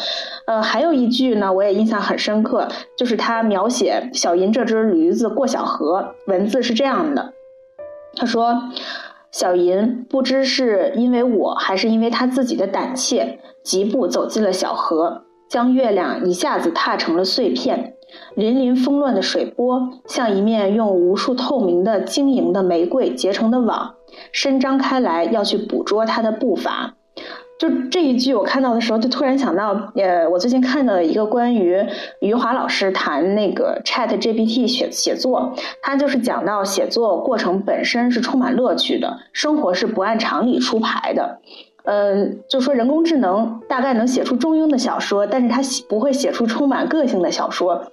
[0.46, 7.32] 呃，还有一句呢，我也印象很深刻，就是他描写小银这只驴子过小河，文字是这样的，
[8.14, 8.54] 他说。
[9.30, 17.94] 小银不知是因为我还是因为他自己的胆怯，疾步走进了小河，将月亮一下子踏成了碎片。
[18.36, 23.96] 粼粼风乱的水波，像一面用无数透明的晶莹的玫瑰结成的网，
[24.32, 26.94] 伸张开来要去捕捉它的步伐。
[27.58, 31.84] 就这一句，我看到的时候就突然想到，呃，我最近看到了一个关于
[32.20, 41.40] 余华老师谈那个 Chat GPT 写写作，他就是讲到写作过程本身是充满乐趣的，生活是不按常理出牌的，
[41.82, 47.90] 嗯，就说人工智能大概能写出中庸的小说，但是他不会写出充满个性的小说，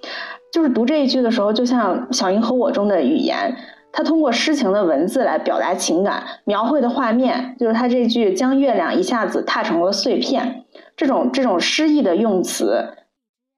[0.51, 3.55] 就是读这一句的时候，就像小英和我中的语言。
[3.97, 10.65] 他通过诗情的文字来表达情感，描绘的画面就是他这句“将月亮一下子踏成了碎片”
[10.97, 12.89] 这种这种诗意的用词，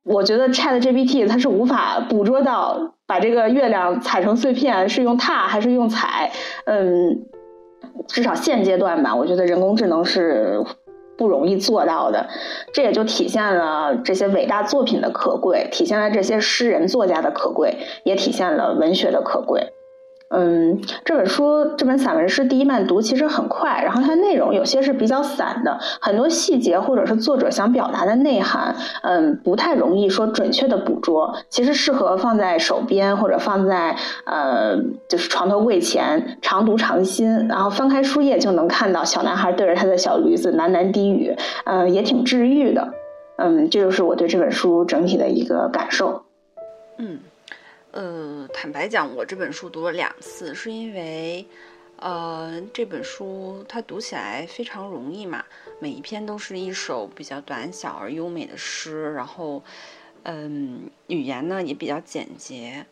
[0.05, 6.31] 我觉得 Chat GPT 它是无法捕捉到把这个月亮踩成碎片是用踏还是用踩，
[6.67, 7.25] 嗯，
[8.07, 10.63] 至少现阶段吧，我觉得人工智能是
[11.17, 12.27] 不容易做到的，
[12.71, 19.73] 这也就体现了这些伟大作品的可贵，体现了这些诗人作家的可贵，也体现了文学的可贵。
[20.29, 31.33] 嗯，这本书这本散文诗第一慢读其实很快，然后它内容有些是比较散的，很多细节或者是作者想表达的内涵，嗯，不太容易说准确的捕捉。
[31.49, 34.75] 其实适合放在手边或者放在呃
[35.07, 42.85] 就是床头柜前，常读常新，然后翻开书页就能看到小男孩对着他的小驴子喃喃低语，嗯，也挺治愈的。
[43.37, 46.23] 嗯，这就是我对这本书整体的一个感受。
[46.97, 47.19] 嗯。
[47.97, 51.43] 呃，坦白讲，我这本书读了两次，是因为，
[51.95, 55.43] 呃，这本书它读起来非常容易嘛，
[55.79, 59.63] 每一篇都是一首比较短小而优美的诗，然后，
[60.25, 62.85] 嗯，语言呢也比较简洁。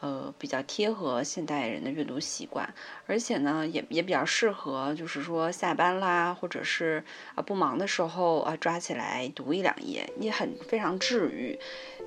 [0.00, 2.72] 呃，比较贴合现代人的阅读习惯，
[3.08, 7.02] 而且呢，也也比较适合，就是说下班啦，或者是
[7.34, 11.58] 啊不忙的时候啊，抓起来读一两页，也很非常治愈，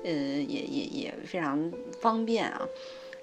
[0.04, 2.66] 呃，也也也非常方便啊。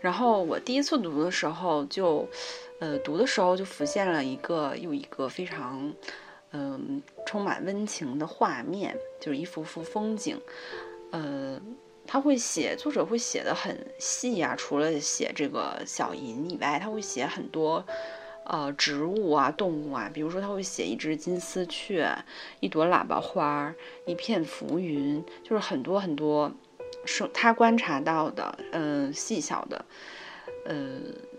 [0.02, 2.28] 然后我第一次读的时候，就
[2.80, 5.94] 呃读的时候就浮现了一个又一个非常
[6.52, 10.40] 嗯充满温情的画面，就是一幅幅风景，
[11.12, 11.60] 呃。
[12.12, 14.56] 他会写，作者会写的很细啊。
[14.58, 17.86] 除了写这个小银以外，他会写很多，
[18.46, 20.10] 呃，植物啊、动物啊。
[20.12, 22.12] 比如说，他会写一只金丝雀，
[22.62, 23.72] 一朵喇叭花，
[24.08, 26.52] 一片浮云，就是很多很多
[27.06, 29.86] 生他观察到的，嗯，细小的，
[30.66, 30.76] 呃，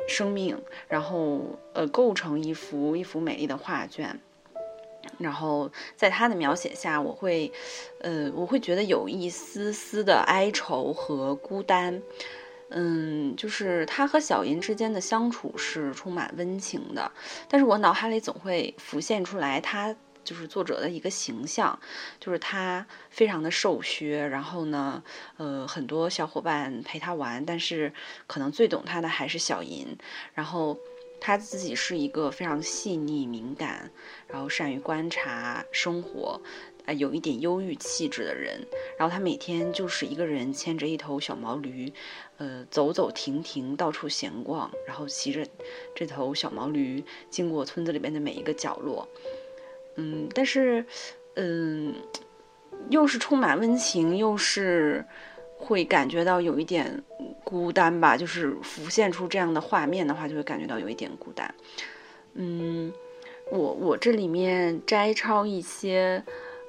[0.08, 4.20] 生命，然后呃，构成一幅一幅美丽的画卷。
[5.18, 7.50] 然后在他的描写下，我会，
[8.00, 12.02] 呃，我会觉得有一丝丝的哀愁和孤单，
[12.68, 17.10] 嗯，就是他和小银之间的相处是充满温情的，
[17.48, 19.94] 但是我脑海里总会浮现出来他
[20.30, 21.76] 就是作者的一个形象，
[22.20, 25.02] 就是他非常的瘦削，然后呢，
[25.38, 27.92] 呃，很多小伙伴陪他玩，但是
[28.28, 29.96] 可能最懂他的还是小银，
[30.34, 30.78] 然后。
[31.22, 33.90] 他自己是一个非常细腻敏感，
[34.26, 36.40] 然后善于观察生活，
[36.86, 38.66] 呃有一点忧郁气质的人。
[38.98, 41.92] 然后他每天就是一个人牵着一头小毛驴，
[42.38, 45.46] 呃，走走停停，到处闲逛，然后骑着
[45.94, 49.06] 这头小毛驴经过村子里边的每一个角落。
[50.00, 50.82] 嗯，但是，
[51.36, 51.94] 嗯，
[52.88, 55.04] 又是充满温情，又是
[55.58, 57.02] 会感觉到有一点
[57.44, 58.16] 孤单吧。
[58.16, 61.54] 就是浮现出这样的画面的话，就会感觉到有一点孤单。
[62.32, 62.90] 嗯，
[63.50, 66.24] 我我这里面摘抄一些，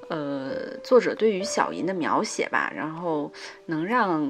[0.09, 3.31] 呃，作者对于小银的描写吧，然后
[3.67, 4.29] 能让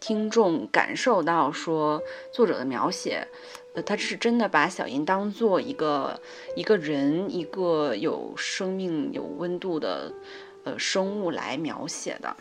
[0.00, 3.28] 听众感受到说作者的描写。
[3.74, 6.20] 呃，他是真的把小银当做一个
[6.54, 10.12] 一个人，一个有生命、有温度的
[10.64, 12.36] 呃生物来描写的。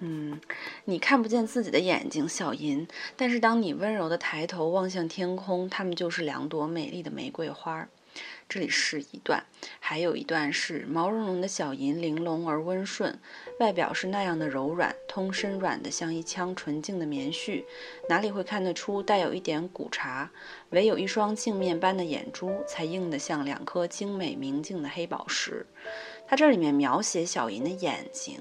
[0.00, 0.40] 嗯，
[0.84, 7.88] 你看不见自己的眼睛，小银，但是当你温柔的抬头望向天空，它们就是两朵美丽的玫瑰花。
[8.52, 9.42] 这里是一段，
[9.80, 13.18] 还有一段是毛茸茸的小银，玲珑而温顺，
[13.58, 17.64] 外表是那样的柔软，通身软的像一腔纯净的棉絮，
[18.10, 20.30] 哪里会看得出带有一点古茶？
[20.68, 25.64] 唯有一双镜面般的眼珠，才硬得像两颗精美明净的黑宝石。
[26.26, 28.38] 它这里面描写小银的眼睛，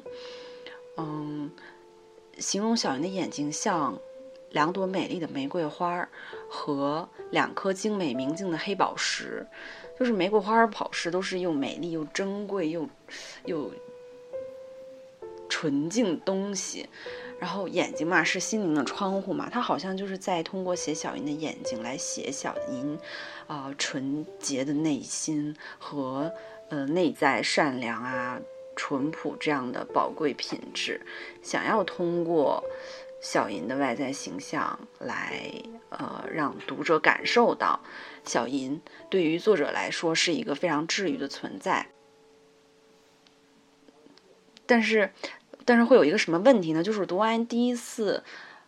[0.97, 1.49] 嗯，
[2.37, 3.97] 形容小银的眼睛像
[4.49, 6.05] 两朵美丽的玫瑰花
[6.49, 9.47] 和两颗精美明净的黑宝石。
[10.01, 12.89] 就是玫瑰花、宝石都是又美丽又珍贵又
[13.45, 13.71] 又
[15.47, 16.89] 纯净东西，
[17.39, 22.97] 然后眼睛嘛是心灵的窗户嘛，他好像就是在通过写小银的眼睛来写小银
[23.45, 26.33] 啊纯洁的内心和
[26.69, 28.41] 呃内在善良啊
[28.75, 30.99] 淳朴这样的宝贵品质，
[31.43, 32.63] 想要通过
[33.21, 35.43] 小银的外在形象来
[35.89, 37.79] 呃让读者感受到。
[38.23, 41.87] 小银对于作者来说是一个非常治愈的存在，
[44.65, 45.11] 但是，
[45.65, 46.83] 但是会有一个什么问题呢？
[46.83, 48.23] 就是读完第一次，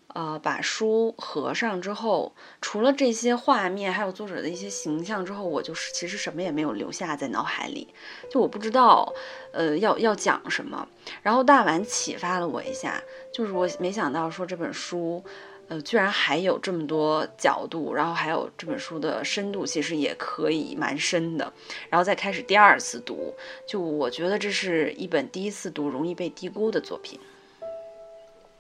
[0.08, 7.94] 呃，把书合上之后，除了这些画面，还有作者的一些形象之后，我就是其实什么也没有留下在脑海里，
[8.30, 9.14] 就我不知道，
[9.54, 10.88] 呃，要要讲什么。
[11.22, 15.24] 然后大碗启发了我一下，就是我没想到说这本书。
[15.70, 21.52] 呃，居然还有这么多角度，然后还有这本书的深度，其实也可以蛮深的。
[21.90, 23.34] 然后再开始第二次读，
[23.66, 27.20] 就我觉得这是一本第一次读容易被低估的作品。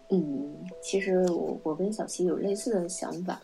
[0.09, 3.41] 嗯，其实我我跟小齐有类似的想法。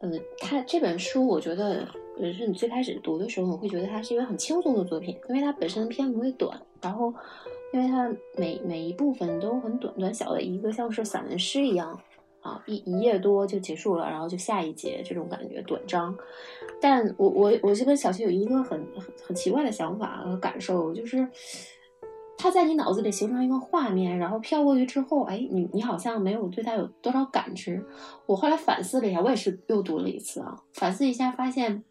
[0.00, 1.86] 呃，他这本书，我觉得，
[2.20, 7.12] 呃，是你最开始读的时候，我会觉得它是一本很轻松的作品，因为它本身的篇幅会短，然后
[7.72, 12.00] 因为它每每一部分都很短短小的，一个像是散文诗一样。
[12.40, 16.16] 啊，一一页多就结束了，然后就下一节，这种感觉短章。
[16.80, 21.28] 但我我我就跟小七有一个很很很奇怪的想法和感受，就是
[22.36, 27.84] 他在你脑子里形成一个画面，然后飘过去之后，哎，你你好像没有对他有多少感知。
[28.26, 31.82] 我后来反思了一下，我也是又读了一次啊，反思一下发现，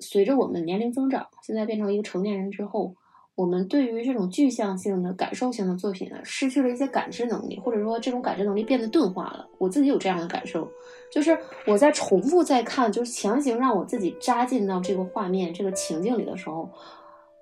[0.00, 2.94] 随着我们年龄增长，现在变成一个成年人之后。
[3.36, 9.46] 我们对于这种具象性的、感受性的作品呢，失去了一些感知能力，或者说这种感知能力变得钝化了。
[9.58, 10.66] 我自己有这样的感受，
[11.12, 16.66] 就是我在重复在看，就是强行让我自己扎进到这个画面、这个情境里的时候，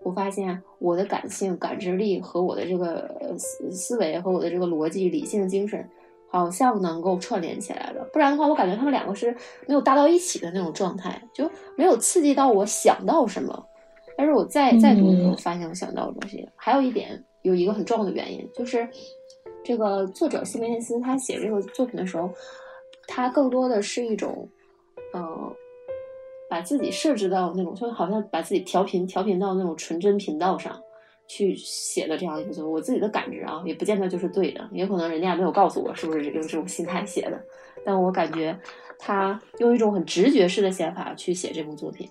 [0.03, 5.89] 我发现我的感性、感知力和我的这个思思维和我的这个逻辑、理性精神，
[6.29, 8.05] 好像能够串联起来了。
[8.13, 9.31] 不然的话，我感觉他们两个是
[9.69, 13.65] 没有搭到一起的那种状态，就没有刺激到我想到什么。
[14.17, 18.89] 但是我再再读的时候，发现我想到的东西还有一点，有一个很重要的原因，就是
[19.65, 22.31] 这个作者西梅内斯他写这个作品的时候，
[23.09, 24.49] 他更多的是一种，
[25.15, 25.53] 嗯，
[26.49, 30.81] 把自己设置到那种，就好像把自己调频调频到那种纯真频道上
[31.27, 32.73] 去写的这样一个作品。
[32.73, 37.43] 我自己的感知啊，也不见得就是对的，也可能人家没有告诉我是不是用这种心态写的，
[37.85, 38.57] 但我感觉
[38.99, 42.09] 他用一种很直觉式的写法去写这部作品。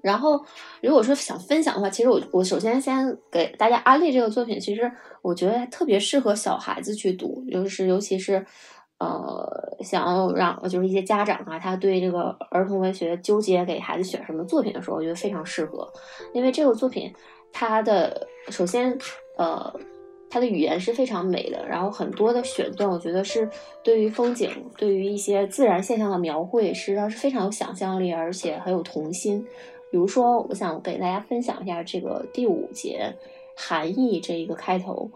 [0.00, 0.40] 然后，
[0.82, 4.58] 如果说想分享的话，其实我我首先先给大家安利这个作品。
[4.60, 4.90] 其实
[5.22, 8.44] 我觉得特别适合小孩子去读，就是尤其是
[8.98, 9.46] 呃
[9.84, 15.90] 想要让就是一些家长啊，他对这个儿童文学纠结给孩子选什么作品的时候，我觉得非常适合。
[16.32, 17.12] 因为这个作品
[17.52, 18.96] 它的首先
[19.36, 19.72] 呃
[20.30, 23.48] 它的语言是非常美的，然后很多的选段，我觉得是
[23.82, 29.46] 对于风景、对于一些自然现象的描绘，实际上是非常有想象力，而且很有童心。
[29.90, 33.14] 比如说，我想给大家分享一下这个第五节
[33.56, 35.10] 含义这一个开头，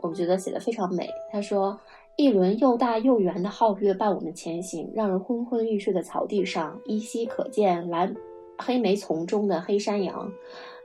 [0.00, 1.10] 我觉得写的非常美。
[1.32, 1.78] 他说
[2.16, 8.14] ：“一轮又大又圆的皓月伴我们前行，让人昏昏欲睡的草地上依稀可见蓝
[8.58, 10.30] 黑莓丛中的黑山羊。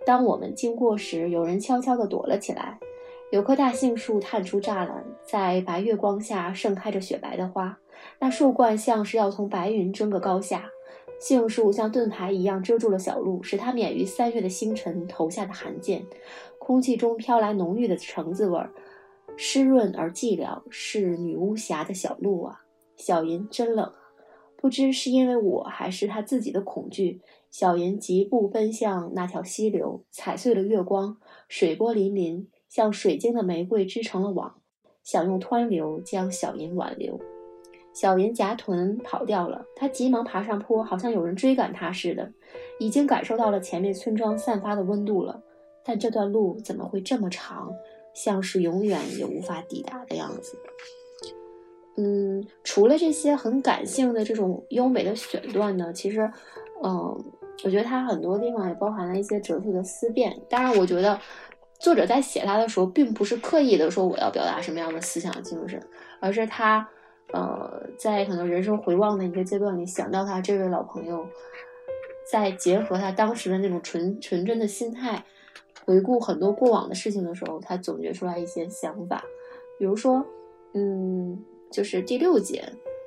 [0.05, 2.79] 当我们经过时，有人悄悄地躲了起来。
[3.31, 7.79] 有棵大杏树探出栅栏，在白月光下盛开着雪白的花，
[8.19, 10.69] 那树冠像是要从白云争个高下。
[11.23, 16.05] 杏树像盾牌一样遮住了小路，使它免于三月的星辰投下的寒箭。
[16.59, 18.73] 空气中飘来浓郁的橙子味儿，
[19.37, 22.63] 湿润而寂寥，是女巫峡的小路啊。
[22.97, 23.89] 小银真冷！
[24.57, 31.15] 不知是因为我还是他自己的恐惧，小银疾步奔向那条溪流，踩碎了月光，
[31.47, 34.55] 水波粼粼，像水晶的玫瑰织成了网，
[35.05, 37.17] 想用湍流将小银挽留。
[37.93, 42.31] 小银夹臀跑掉了，他急忙爬上坡，好像有人追赶他似的，
[42.79, 45.41] 已经感受到了前面村庄散发的温度了。
[45.85, 47.73] 但这段路怎么会这么长，
[48.13, 50.57] 像是永远也无法抵达的样子？
[51.95, 56.31] 嗯，除了这些很感性的这种优美的选段呢，其实，
[56.83, 57.23] 嗯，
[57.63, 60.35] 我觉得它很多地方也包含了一些哲学的思辨。
[60.49, 61.19] 当然，我觉得
[61.77, 65.79] 作者在写它的时候，并不是刻意的说我要表达什么样的思想精神，
[66.19, 66.89] 而是他，
[67.33, 71.27] 呃，在可能人生回望的一个阶段里，想到他这位老朋友，
[72.31, 75.25] 在结合他当时的那种纯纯真的心态，
[75.85, 79.25] 回顾很多过往的事情的时候，他总结出来一些想法，
[79.77, 80.25] 比如说，
[80.73, 81.43] 嗯。
[81.71, 82.63] 就是第六节，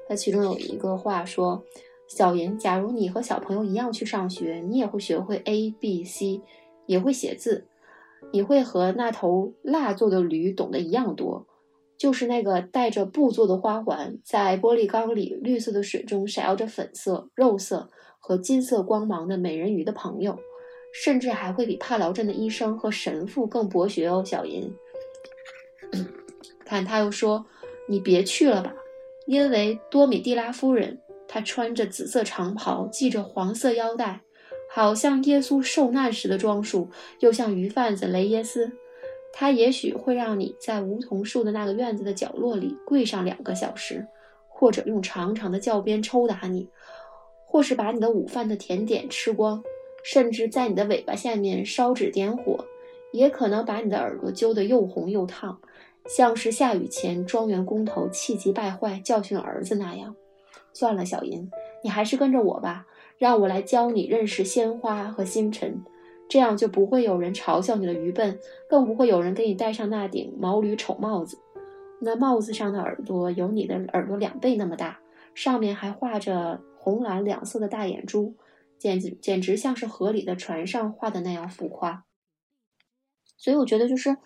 [0.09, 1.63] 它其中有一个话说
[2.11, 6.43] ：“小银，假如你和小朋友一样去上学，你也会学会 A B C，
[6.87, 7.69] 也会写字，
[8.33, 11.46] 你会和那头蜡做的驴懂得一样多。
[11.99, 20.39] 就是那个带着布做的花环，在玻璃缸里绿色的水中闪耀着粉色、肉色和金色光芒的美人鱼的朋友，
[20.93, 24.73] 甚至还会比帕劳镇的医生和神父更博学哦。”小银，
[26.65, 27.47] 看他又说。
[27.89, 28.75] 你别去了吧，
[29.29, 34.23] 因为多米蒂拉夫人，她穿着紫色长袍，系着黄色腰带，
[34.69, 36.91] 好像耶稣受难时的装束，
[37.21, 38.73] 又像鱼贩子雷耶斯。
[39.39, 44.07] 他也许会让你在梧桐树的那个院子的角落里跪上两个小时，
[44.49, 46.71] 或者用长长的教鞭抽打你，
[47.45, 49.63] 或是把你的午饭的甜点吃光，
[50.03, 52.65] 甚至在你的尾巴下面烧纸点火，
[53.13, 55.61] 也可能把你的耳朵揪得又红又烫。
[56.09, 60.17] 像是下雨前庄园工头气急败坏教训儿子那样，
[60.73, 61.51] 算了，小银，
[61.85, 62.87] 你还是跟着我吧，
[63.19, 65.85] 让我来教你认识鲜花和星辰，
[66.29, 71.39] 这样就不会有人嘲笑你的愚笨，更不会有人给你戴上那顶毛驴丑帽子。
[72.01, 75.01] 那帽子上的耳朵有你的耳朵两倍那么大，
[75.35, 78.35] 上面还画着红蓝两色的大眼珠，
[78.79, 82.05] 简直简直像是河里的船上画的那样浮夸。
[83.37, 84.17] 所以我觉得就是。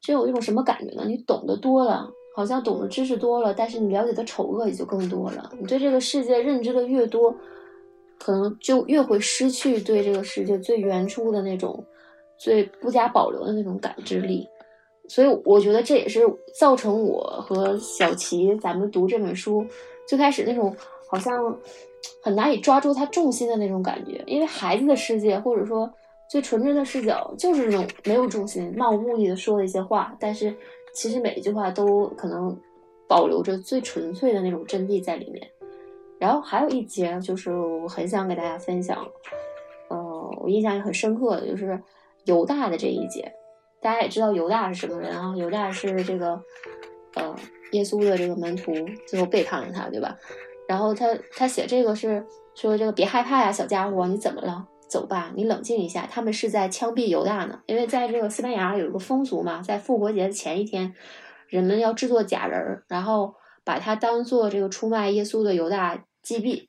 [0.00, 1.02] 这有一种什么感觉呢？
[1.08, 5.50] 你懂得多了，好像懂得知识多了，但是你了解的丑恶也就更多了。
[5.58, 7.34] 你对这个世界认知的越多，
[8.18, 11.84] 可能就越会失去对这个世界最原初的那种、
[12.36, 14.46] 最不加保留的那种感知力。
[15.08, 16.20] 所以我觉得这也是
[16.58, 19.64] 造成我和小齐咱们读这本书
[20.06, 20.74] 最开始那种
[21.08, 21.58] 好像
[22.22, 25.90] 很难以抓住它重心的那种感觉，因为孩子的世界或者说。
[26.30, 30.54] 最纯真的视角就是那种没有重心、漫无目的的说的一些话，但是
[30.92, 32.54] 其实每一句话都可能
[33.08, 35.42] 保留着最纯粹的那种真谛在里面。
[36.18, 39.06] 然后还有一节就是我很想给大家分享，
[39.90, 39.98] 嗯，
[40.40, 41.80] 我印象也很深刻的就是
[42.24, 43.32] 犹大的这一节。
[43.80, 45.32] 大家也知道犹大是什么人啊？
[45.36, 46.42] 犹大是这个
[47.14, 47.36] 呃
[47.72, 48.72] 耶稣的这个门徒，
[49.06, 50.16] 最后背叛了他，对吧？
[50.68, 51.06] 然后他
[51.36, 54.66] 他写这个是说这个别害怕呀，小家伙，你怎么了？
[54.88, 56.08] 走吧，你冷静一下。
[56.10, 60.94] 他们是在枪毙犹大呢，因为在这个西班牙有一个风俗嘛，在复活节的前一天，
[61.46, 66.66] 人们要制作假人儿，然后把它当做这个出卖耶稣的犹大击毙。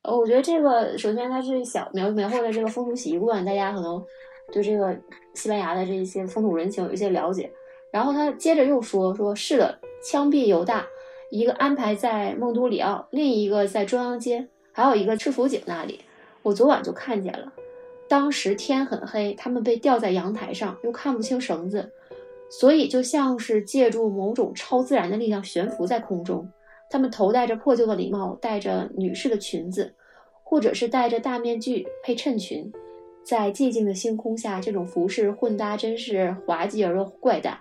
[0.00, 4.02] 呃，我觉得这个首先它是小描描绘了这个风俗习惯，大家可能
[4.50, 4.96] 对这个
[5.34, 7.52] 西班牙的这一些风土人情有一些了解。
[7.92, 10.86] 然后他接着又说，说是的，枪毙犹大，
[11.30, 16.00] 一个安排在孟都里奥，另一个在中央街，还有一个赤福井那里。
[16.42, 17.52] 我昨晚就看见了，
[18.08, 21.92] 当时天很黑，他们被吊在阳台上，又看不清绳子，
[22.48, 26.50] 所以就像是借助某种超自然的力量悬浮在空中。
[26.90, 29.94] 他们头戴着破旧的礼帽，戴着女士的裙子，
[30.42, 32.72] 或者是戴着大面具配衬裙，
[33.22, 37.58] 在寂静的星空下，这种服饰混搭真是滑稽而又怪诞。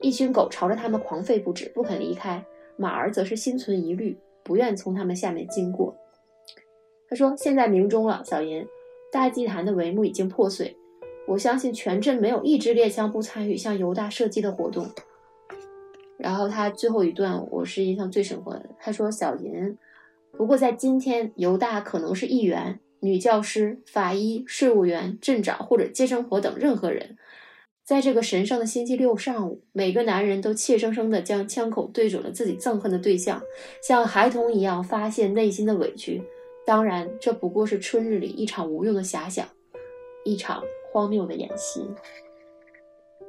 [0.00, 2.42] 一群狗朝着他们狂吠不止，不肯离开；
[2.76, 5.94] 马儿则是心存疑虑，不愿从他们下面经过。
[7.08, 8.66] 他说：“现在明中了，小银，
[9.12, 10.76] 大祭坛的帷幕已经破碎。
[11.28, 14.86] 我相信全镇没有一支猎枪不参与向犹大射击的活动。”
[16.16, 18.70] 然后他最后一段，我是印象最深刻的。
[18.78, 19.76] 他说：“小银，
[20.36, 27.16] 不过在今天，犹大可能是议员，女教师、法医、税务员、镇长或者接生婆等任何人，
[27.84, 33.42] 在这个神圣的星期六上午，每个男人都怯生生地将枪口对准了自己憎恨的对象，
[33.82, 36.22] 像孩童一样发泄内心的委屈。
[36.64, 39.46] 当然，这不过是春日里一场无用的遐想，
[40.24, 41.84] 一场荒谬的演习。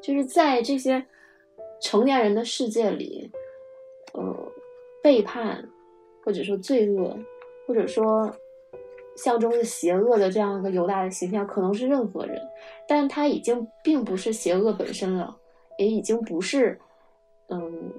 [0.01, 1.05] 就是在这些
[1.81, 3.29] 成年人的世界里，
[4.13, 4.51] 呃，
[5.01, 5.67] 背叛，
[6.23, 7.17] 或者说罪恶，
[7.67, 8.31] 或者说
[9.15, 12.41] 象征着邪恶的这样一个犹大的形象，可能是任何人，
[12.87, 15.37] 但他已经并不是邪恶本身了，
[15.77, 16.79] 也已经不是，
[17.49, 17.91] 嗯。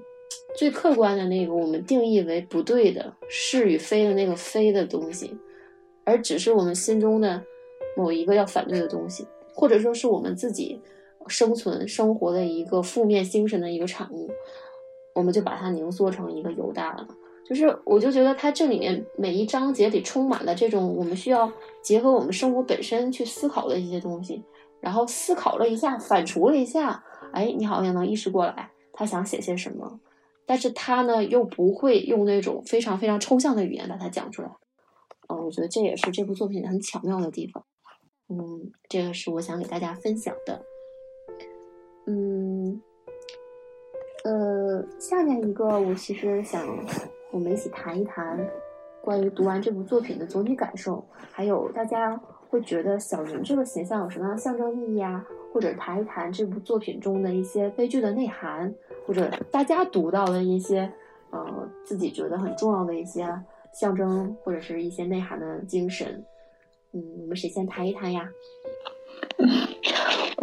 [0.55, 5.37] 最客观的那个，我们定义为不对的是与非的那个非的东西，
[6.03, 7.43] 而只是我们心中的
[7.95, 10.81] 某一个要反对的东西，或者说是我们自己
[11.27, 14.29] 生存生活的一个负面精神的一个产物，
[15.13, 17.07] 我们就把它凝缩成一个犹大了。
[17.45, 21.49] 就是，我就觉得它这里面每一章节里充满了这种我们需要
[21.81, 24.43] 结合我们生活本身去思考的一些东西，
[24.81, 29.99] 然后思考了一下，反刍了一下，哎，你好像能意识过来他想写些什么。
[30.45, 34.49] 但是他呢，又不会用那种非常非常抽象的语言把它讲出来，
[35.29, 37.63] 嗯，我觉得这也是这部作品很巧妙的地方，
[38.27, 40.61] 嗯，这个是我想给大家分享的，
[42.09, 42.81] 嗯，
[44.23, 46.65] 呃，下面一个我其实想
[47.31, 48.39] 我们一起谈一谈
[49.01, 52.15] 关于读完这部作品的总体感受，还有大家
[52.49, 55.27] 会觉得小云这个形象有什么样的象征意义啊？
[55.53, 58.73] 或者谈一谈这部作品中的一些悲剧的内涵，
[59.05, 60.91] 或者大家读到的一些，
[61.31, 63.27] 呃，自己觉得很重要的一些
[63.73, 66.23] 象征或者是一些内涵的精神。
[66.93, 68.29] 嗯，我们谁先谈一谈呀？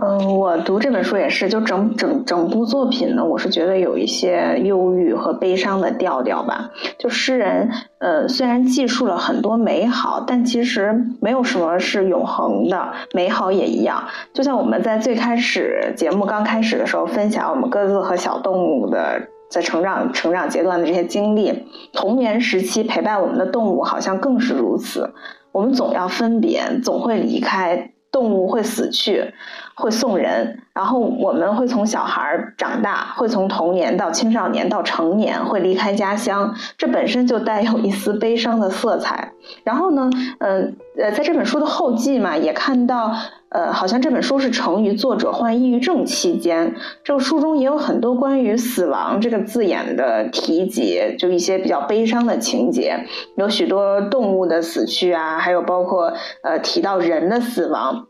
[0.06, 6.70] 嗯，我读这本书也是，就整整整部作品呢，我是觉得有一些忧郁和悲伤的调调吧。
[6.98, 14.04] 就诗人，呃，虽然记述了很多美好，但其实没有什么是永恒的，美好也一样。
[14.34, 25.14] 就像我们在最开始节目刚开始的时候分享我们各自和小动物的在成长成长阶段的这些经历，童年时期陪伴我们的动物好像更是如此。
[25.50, 27.90] 我们总要分别，总会离开。
[28.14, 29.34] 动物会死去，
[29.74, 39.32] 会送人，然后我们会从小孩长大，会从童年到青少年到成年，会离开家乡，这本身就带有一丝悲伤的色彩。
[39.64, 40.08] 然后呢，
[40.38, 43.12] 嗯呃，在这本书的后记嘛，也看到，
[43.54, 46.74] 呃，好像这本书是成于作者患抑郁症期间。
[47.04, 52.98] 这个书中也有很多关于死亡这个字眼的提及，就一些比较悲伤的情节，
[53.36, 58.08] 有许多动物的死去啊，还有包括呃提到人的死亡。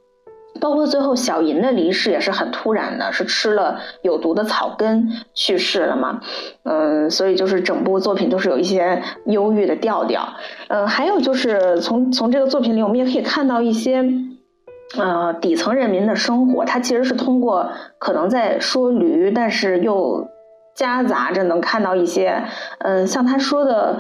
[0.61, 6.20] 包括最后小银的离世也是很突然的，是吃了有毒的草根去世了嘛？
[6.62, 10.26] 嗯，所以就是整部作品都是有一些忧郁的调调。
[10.68, 14.05] 嗯，还有就是从从这个作品里，我们也可以看到一些，
[14.97, 16.64] 呃，底层人民的生活。
[16.64, 17.68] 他其实是通过
[17.99, 20.28] 可能在说驴，但是又
[20.74, 22.42] 夹杂着能看到一些，
[22.78, 23.99] 嗯，像他说的。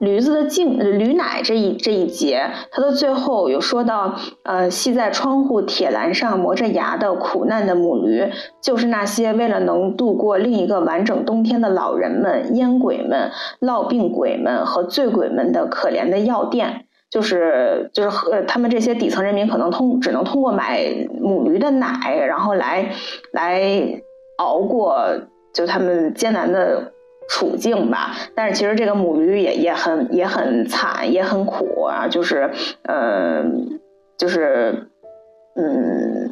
[0.00, 8.28] 驴子的颈，驴奶这一这一节，它的最后有说到，呃，系在窗户铁栏上磨着牙的苦难的母驴，
[8.60, 13.30] 就是那些为了能度过另一个完整冬天的老人们、烟鬼们、
[13.60, 16.83] 痨病鬼们和醉鬼们的可怜的药店，
[17.14, 20.84] 就是就是和他们这些底层人民可能通只能通过买
[21.20, 22.90] 母驴的奶，然后来
[23.30, 23.62] 来
[24.38, 25.06] 熬过
[25.54, 26.90] 就他们艰难的。
[27.26, 32.50] 处境吧，但是其实这个母驴也也很也很惨，也很苦啊，就是，
[32.82, 33.42] 呃，
[34.18, 34.90] 就是，
[35.56, 36.30] 嗯，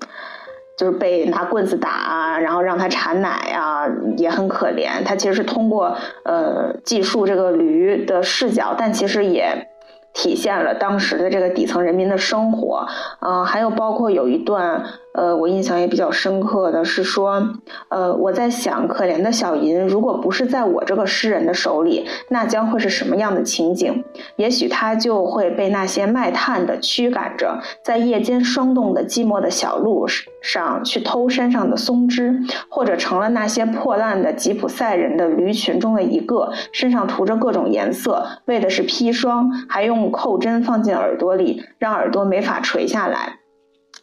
[0.76, 5.02] 就是被拿棍子打啊，然后让它产奶啊，也很可怜。
[5.02, 9.66] 它其实是通过呃记述这个驴的视角，但其实也。
[10.12, 12.86] 体现了当时的这个底层人民的生活，
[13.20, 14.84] 嗯，还有包括有一段，
[15.14, 17.42] 呃，我印象也比较深刻的是说，
[17.88, 24.04] 呃，我在想，可怜的小银，如果不是在我这个诗人的手里，那将会是什么样的情景？
[24.36, 30.06] 也许他就会被那些卖炭的驱赶着，在夜间霜冻的寂寞的小路
[30.42, 32.38] 上去偷山上的松枝，
[32.68, 40.12] 或者成了那些破烂的吉普赛人的驴群中的一个，身上涂着各种颜色，为的是砒霜，还用。
[40.12, 43.38] 扣针放进耳朵里，让耳朵没法垂下来。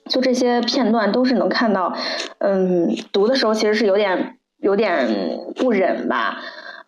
[0.10, 1.96] 就这些片段都是能看到，
[2.40, 5.08] 嗯，读的时候其实是有点有点
[5.56, 6.42] 不忍吧。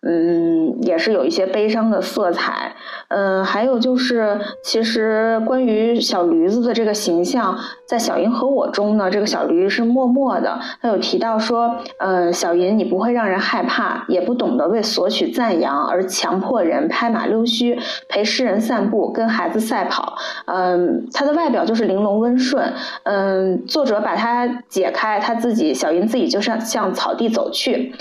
[0.04, 2.74] 嗯，也是有一些悲伤的色彩。
[3.06, 10.58] 嗯，还有就是，其实关于小驴子的这个形象，在《小银和我》中呢，这个小驴是默默的。
[10.80, 17.78] 他有提到说，呃，小银你不会让人害怕，也不懂得为索取赞扬而强迫人拍马溜须，
[18.08, 20.16] 陪诗人散步，跟孩子赛跑。
[20.46, 22.72] 嗯，他的外表就是玲珑温顺。
[23.04, 27.94] 嗯，作者把它解开，他自己小银自己就向向草地走去。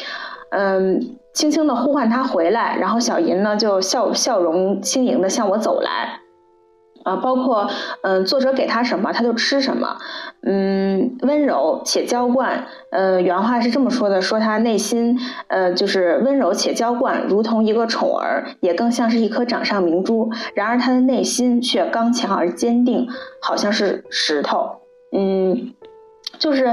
[0.49, 1.17] 嗯。
[1.33, 6.19] 轻轻地呼唤他回来，然后小银呢就笑笑容轻盈地向我走来，
[7.03, 7.69] 啊，包括
[8.03, 9.97] 嗯，作者给他什么他就吃什么，
[10.43, 15.17] 嗯，温柔且娇惯，呃，原话是这么说的，说他内心
[15.47, 20.29] 呃就是温柔且娇惯，如同一个宠儿，也更像是一颗掌上明珠。
[20.53, 23.07] 然而他的内心却刚强而坚定，
[23.41, 24.81] 好像是石头，
[25.13, 25.73] 嗯。
[26.41, 26.65] 就是，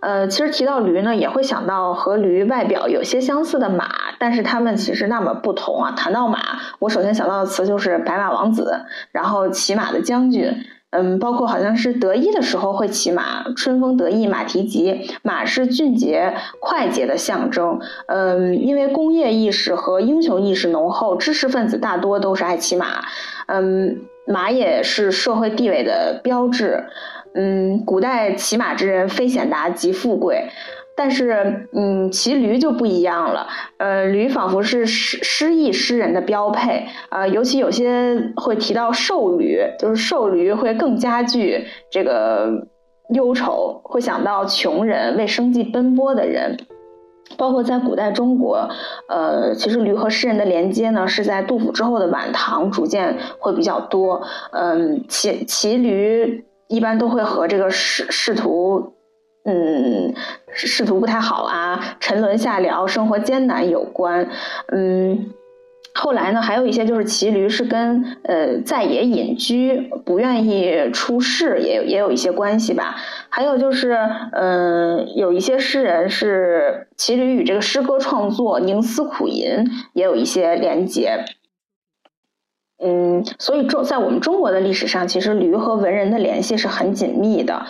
[0.00, 5.92] 呃，其实提到驴呢，也会想到和驴外表有些相似的马，但是它们其实那么不同啊。
[5.92, 6.40] 谈到马，
[6.80, 8.80] 我首先想到的词就是白马王子，
[9.12, 10.52] 然后骑马的将军，
[10.90, 22.86] 嗯，包括好像是得意的时候会骑马，春风得意马蹄疾，马是俊杰快捷的象征，嗯，因为工业意识和英雄意识浓厚，知识分子大多都是爱骑马，
[23.46, 26.84] 嗯，马也是社会地位的标志。
[27.34, 30.44] 嗯，古代骑马之人非显达即富贵，
[30.94, 33.46] 但是嗯，骑驴就不一样了。
[33.78, 42.66] 呃，驴仿佛是诗诗意诗人的标配啊，尤其有些会提到瘦驴，就是瘦驴会更加剧这个
[43.14, 46.56] 忧愁，会想到穷人为生计奔波的人。
[47.38, 48.68] 包括在古代中国，
[49.08, 54.22] 呃，其实驴和诗人的连接呢，是在杜甫之后的晚唐逐渐会比较多。
[54.52, 56.44] 嗯，骑骑驴。
[56.72, 58.94] 一般都会和这个仕仕途，
[59.44, 60.14] 嗯，
[60.54, 64.26] 仕途不太好啊，沉沦下僚，生活艰难有关。
[64.68, 65.26] 嗯，
[65.94, 72.96] 后来呢，还有一些就是骑驴是跟呃在野隐居，不愿意出仕，也也有一些关系吧。
[73.28, 73.98] 还有就是，
[74.32, 79.44] 嗯，有一些诗人是骑驴与这个诗歌创作宁思苦吟
[79.92, 81.22] 也有一些连结。
[82.84, 87.64] 嗯，所以中在我们中国的历史上，其实驴和文人的联系是很紧密的。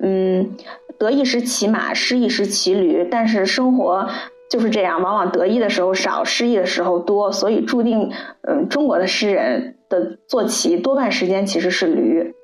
[0.00, 0.54] 嗯，
[0.98, 4.06] 得意时骑马，失意时骑驴，但是生活
[4.50, 8.10] 就是这样，往往得意的时候少，失意的时候多，所以注定，
[8.42, 12.34] 嗯，中国的诗人的坐骑多半时间其实是驴。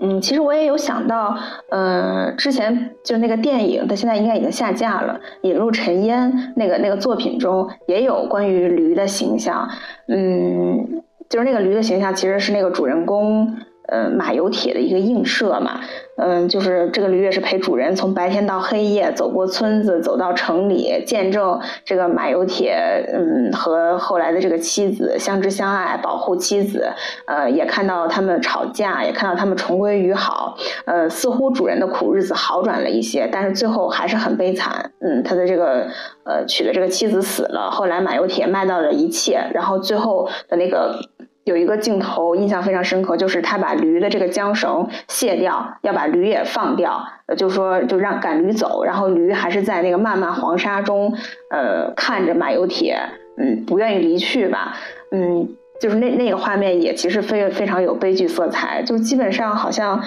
[0.00, 1.36] 嗯，其实我也有想到，
[1.70, 9.68] 嗯，之前就那个电影，它现在应该已经下架了，《引入尘烟》那个那个作品中也有关于驴的形象，
[10.08, 11.02] 嗯。
[11.28, 13.52] 就是那个驴的形象，其实是那个主人公，
[13.88, 15.80] 呃，马有铁的一个映射嘛。
[16.16, 22.74] 嗯，就是这个驴也是陪主人从白天到黑夜，走过村子，走到城里，见证这个马油铁，
[23.12, 26.90] 嗯，和后来的这个妻子相知相爱，保护妻子。
[27.26, 30.56] 呃，也看到他们吵架，也看到他们重归于好。
[30.86, 34.90] 呃，似乎主人的苦日子好转了一些，但是最后还是很悲惨。
[35.00, 35.86] 嗯，他的这个
[36.24, 40.98] 呃娶的这个妻子死了，后来马油铁卖到了一切，然后最后的那个。
[41.46, 47.00] 有一个镜头印象非常深刻，就是他把驴的这个缰绳卸掉，要把驴也放掉，
[47.36, 51.14] 就说就让赶驴走，然后驴还是在那个漫漫黄沙中，
[51.52, 52.98] 呃，看着马油铁，
[53.38, 54.76] 嗯，不愿意离去吧，
[55.12, 55.48] 嗯，
[55.80, 60.02] 就是那那个画面也其实非非常有悲剧色彩，就基本上好像，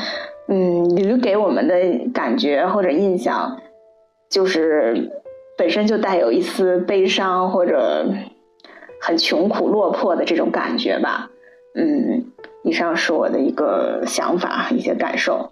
[0.49, 1.73] 嗯，驴给我们的
[2.13, 3.57] 感觉或者印象，
[4.29, 5.09] 就是
[5.57, 8.05] 本身就带有一丝悲伤或者。
[9.01, 11.29] 很穷苦落魄的这种感觉吧，
[11.75, 12.23] 嗯，
[12.63, 15.49] 以上是我的一个想法，一些感受。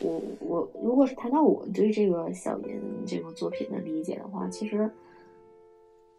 [0.00, 4.90] 我我如果是谈到我对这个小银这部作品的理解的话，其实，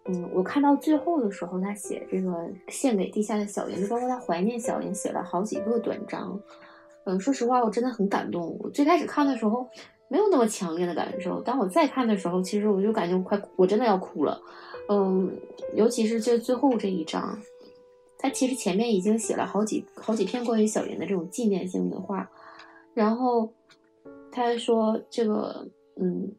[0.05, 6.39] 嗯，我看到最后的时候，他写这个献给地下的小银，就包括他怀念小银，写了好几个短章。
[7.05, 8.57] 嗯，说实话，我真的很感动。
[8.61, 9.67] 我最开始看的时候
[10.07, 14.41] 没有那么强烈的感受，当我再看的时候，其实我就感觉我快，我真的要哭了。
[14.89, 15.39] 嗯，
[15.75, 17.39] 尤其是这最后这一章，
[18.17, 22.29] 他其实前面已经写了好几好几篇关于小云的这种纪念性的话，
[22.93, 23.53] 然后
[24.31, 26.33] 他说这个嗯，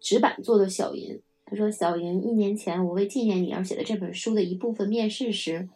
[0.00, 5.68] 纸板做的小云，他说小云一年前我为纪念你而写的这本书的一部分面试时，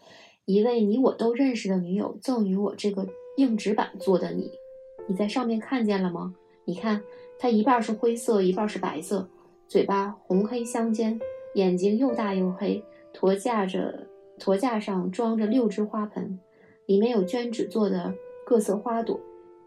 [0.45, 3.07] 一位你我都认识的女友赠予我这个
[3.37, 4.51] 硬纸板做的你，
[5.09, 6.35] 你在上面看见了吗？
[6.65, 7.03] 你看，
[7.39, 9.29] 它一半是灰色，一半是白色，
[9.69, 11.19] 嘴巴红黑相间。
[11.55, 14.07] 眼睛又大又黑，驼架着，
[14.39, 16.39] 驼架上装着六只花盆，
[16.87, 18.15] 里面有绢纸做的
[18.47, 19.19] 各色花朵。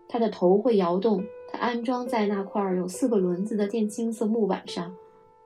[0.07, 4.95] 它的头会摇动，它安装在那块有四个轮子的靛青色木板上，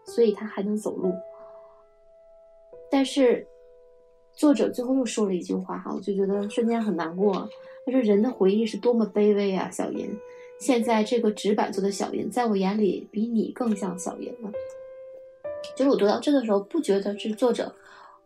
[0.04, 1.14] 所以它还能走路。
[2.90, 3.48] 但是
[4.34, 7.48] 作者最后又说了一句话哈，我就觉得瞬间很难过。
[7.86, 10.10] 他说：“人的回忆是多么卑微啊，小银。
[10.60, 14.52] 现在这个纸板做的小银，在我眼里比你更像小银了。”
[15.76, 17.74] 就是我读到这的时候，不觉得是作者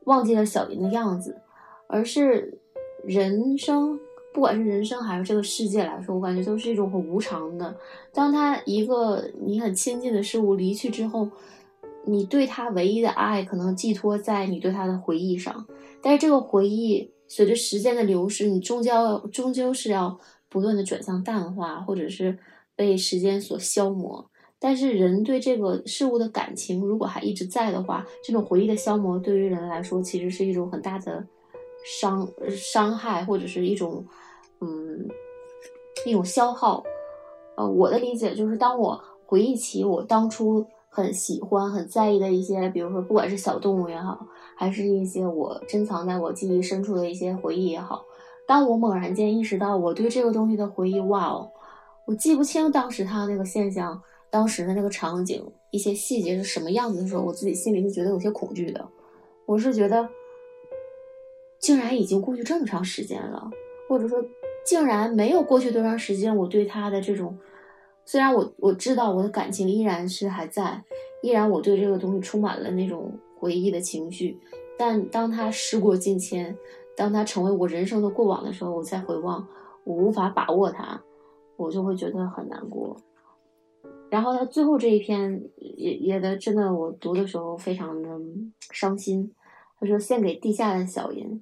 [0.05, 1.35] 忘记了小林的样子，
[1.87, 2.57] 而是
[3.03, 3.99] 人生，
[4.33, 7.75] 不管是人生还是这个世界来说，我感觉都是一种很无常的。
[8.13, 11.29] 当他一个你很亲近的事物离去之后，
[12.05, 15.67] 你对他唯一的爱可能寄托在你对他的回忆上，
[16.01, 20.19] 但是这个回忆随着时间的流逝，你终究终究是要
[20.49, 22.39] 不断的转向淡化，或者是
[22.75, 24.30] 被时间所消磨。
[24.63, 31.25] 但是人对这个事物的感情，如果还一直在的话，这种回忆的消磨对于人来说，其实是一种很大的
[31.83, 34.05] 伤伤害，或者是一种
[34.59, 35.09] 嗯
[36.05, 36.83] 一种消耗。
[37.57, 48.05] 呃，我的理解就是，当我回忆起我当初很喜欢、很在意的一些，比如说不管是小动物也好，还是一些我珍藏在我记忆深处的一些回忆也好，
[48.47, 51.49] 当我猛然间意识到我对这个东西的回忆，哇哦，
[52.05, 53.99] 我记不清当时它那个现象。
[54.31, 58.87] 当时的那个场景，一些细节是什么样子的时候，我自己心里是觉得有些恐惧的。
[59.45, 60.09] 我是觉得，
[61.59, 63.51] 竟然已经过去这么长时间了，
[63.89, 64.23] 或者说，
[64.65, 67.37] 竟然没有过去多长时间，我对他的这种，
[68.05, 70.81] 虽然我我知道我的感情依然是还在，
[71.21, 74.39] 依然我对这个东西充满了那种回忆的情绪，
[74.77, 76.55] 但当他时过境迁，
[76.95, 79.45] 当他成为我人生的过往的时候，我再回望，
[79.83, 81.01] 我无法把握它，
[81.57, 82.95] 我就会觉得很难过。
[84.11, 88.09] 然后他最后这一篇也也的真的，我读的时候非常的
[88.69, 89.33] 伤心。
[89.79, 91.41] 他说：“献给地下的小银。”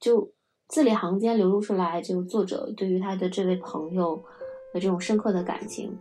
[0.00, 0.32] 就
[0.68, 4.24] 字里行间流露出来，就作者对于他的这位朋友
[4.72, 5.98] 的这种深刻的感情。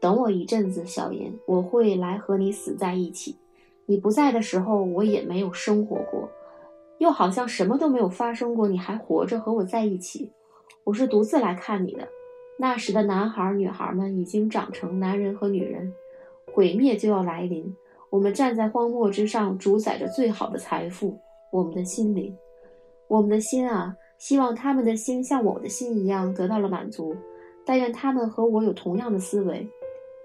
[0.00, 3.36] 等我一阵子，小银，我会来和你死在一起。
[3.86, 6.28] 你不在的时候，我也没有生活过，
[6.98, 8.66] 又好像什么都没有发生过。
[8.66, 10.32] 你还活着和我在一起，
[10.82, 12.08] 我是独自来看你的。
[12.58, 15.92] 那时的男孩、女孩们已经长成男人和女人，
[16.52, 17.74] 毁灭就要来临。
[18.08, 21.18] 我们站在荒漠之上，主宰着最好的财富——
[21.52, 22.34] 我们的心灵。
[23.08, 27.14] 我们的心啊，希望他们的心像我的心一样得到了满足。
[27.64, 29.68] 但愿他们和我有同样的思维。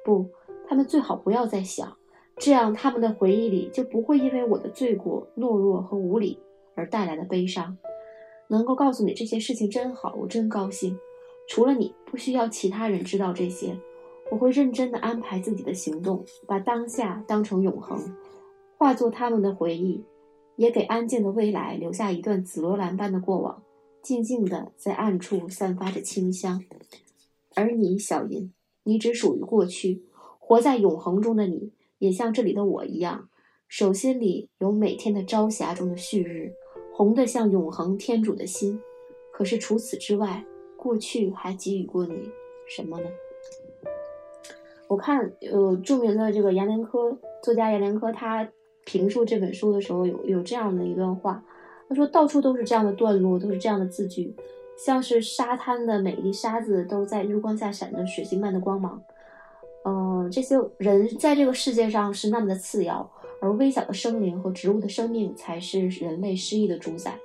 [0.06, 0.30] 不，
[0.68, 1.98] 他们最好不要再想，
[2.38, 6.40] 这样他们的回忆里就不会因为我的罪过、懦弱和无礼
[6.76, 7.78] 而带来的悲伤。
[8.48, 10.98] 能够告诉你这些事情真好，我真高兴。
[11.54, 13.78] 除了你，不需要其他人知道这些。
[14.30, 18.00] 我会认真的安排自己的行动，把当下当成永恒，
[18.78, 20.02] 化作他们的回忆，
[20.56, 23.62] 也给安静的未来留下一段紫罗兰般的过往，
[24.02, 26.64] 静静地在暗处散发着清香。
[27.54, 30.04] 而你，小银，你只属于过去，
[30.40, 33.28] 活在永恒中的你，也像这里的我一样，
[33.68, 36.54] 手心里有每天的朝霞中的旭日，
[36.94, 38.80] 红的像永恒天主的心。
[39.34, 40.46] 可是除此之外，
[40.82, 42.28] 过去还给予过你
[42.68, 43.06] 什么呢？
[44.88, 48.50] 我看，呃，著名的这个阎连科作家阎连科，他
[48.84, 51.46] 评述这本书的时候，有有这样的一段话，
[51.88, 54.36] 他说：“到处都是这样的段落，都是这样的字句，
[54.76, 59.00] 像是沙滩的每粒沙子都在日光下闪着水晶般的光芒。
[59.86, 63.08] 嗯，这些人在这个世界上是那么的次要，
[63.40, 67.20] 而微小的生灵和植物的生命才是人类诗意的主宰。”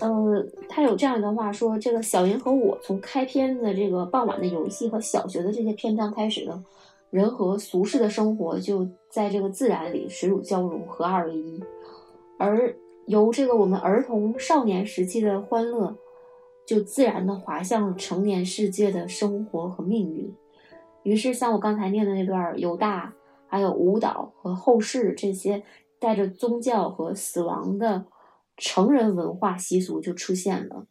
[0.00, 6.64] 呃，他有这样一段话说：“这个小云和我从开篇的这个傍晚的游戏和小学的这些篇章开始呢，
[7.10, 11.62] 人和俗世的生活就在这个自然里水乳交融，合二为一。
[12.38, 12.74] 而
[13.06, 15.94] 由这个我们儿童少年时期的欢乐，
[16.66, 20.34] 就自然的滑向成年世界的生活和命运。
[21.04, 23.14] 于是，像我刚才念的那段犹大，
[23.46, 25.62] 还有舞蹈和后世这些
[26.00, 28.06] 带着宗教和死亡的。”
[28.56, 30.86] 成人文化习俗就出现了，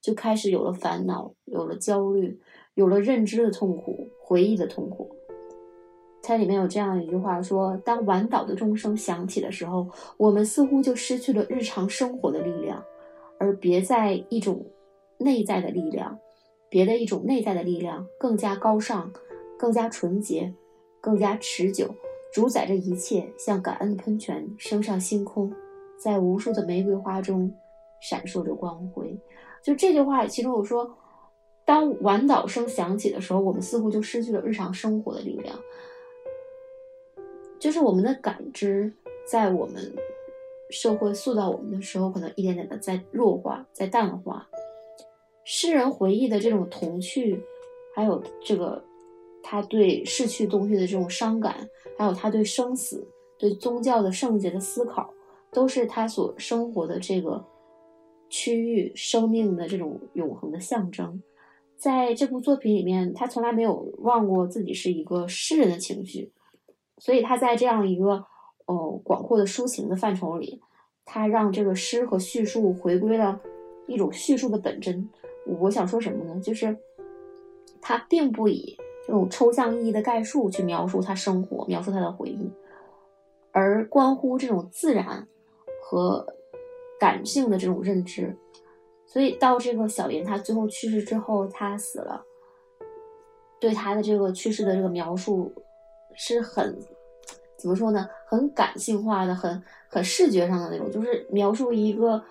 [0.00, 2.40] 就开始有了烦恼，有了焦虑，
[2.74, 5.14] 有了认知的痛苦，回忆的痛苦。
[6.22, 12.84] 它里面有这样一句话说：“当晚岛的钟声响起的时候，我们似乎就失去了日常生活的力量，
[13.38, 14.66] 而别在一种
[15.18, 16.18] 内在的力量，
[16.68, 19.10] 别的一种内在的力量更加高尚，
[19.58, 20.52] 更加纯洁，
[21.00, 21.94] 更加持久，
[22.32, 25.50] 主宰着一切，像感恩的喷泉升上星空。”
[25.98, 27.52] 在无数的玫瑰花中
[28.00, 29.18] 闪烁着光辉，
[29.62, 30.96] 就这句话，其中我说，
[31.64, 35.58] 当晚岛声响起的时候，我们似乎就失去了日常生活的力量，
[37.58, 38.94] 就是我们的感知，
[39.26, 39.92] 在我们
[40.70, 44.48] 社会塑造我们的时候，可能一点点的在弱化，在淡化。
[45.44, 47.42] 诗人回忆的这种童趣，
[47.94, 48.84] 还有这个
[49.42, 53.04] 他对逝去东西的这种伤感，还有他对生死、
[53.38, 55.12] 对宗教的圣洁的思考。
[55.52, 57.44] 都是他所生活的这个
[58.28, 61.22] 区域生命的这种永恒的象征。
[61.76, 66.32] 在这部作品里面，他从来没有忘过自己是一个诗人的情绪，
[66.98, 68.24] 所以他在这样一个
[68.66, 70.60] 哦广阔的抒情的范畴里，
[71.04, 73.40] 他让这个诗和叙述回归了
[73.86, 75.08] 一种叙述的本真。
[75.60, 76.40] 我想说什么呢？
[76.40, 76.76] 就是
[77.80, 78.76] 他并不以
[79.06, 82.50] 这种抽象意义的概述去描述他生活，描述他的回忆，
[83.52, 85.28] 而关乎这种自然
[85.90, 86.26] 和
[87.00, 88.36] 感性的这种认知。
[89.06, 92.22] 所以到这个小林他最后去世之后，他死了，
[93.58, 95.50] 对他的这个去世的这个描述
[96.14, 96.78] 是很
[97.56, 98.06] 怎么说呢？
[98.26, 102.22] 很感性化的，很很视觉上的那种，就是描述一个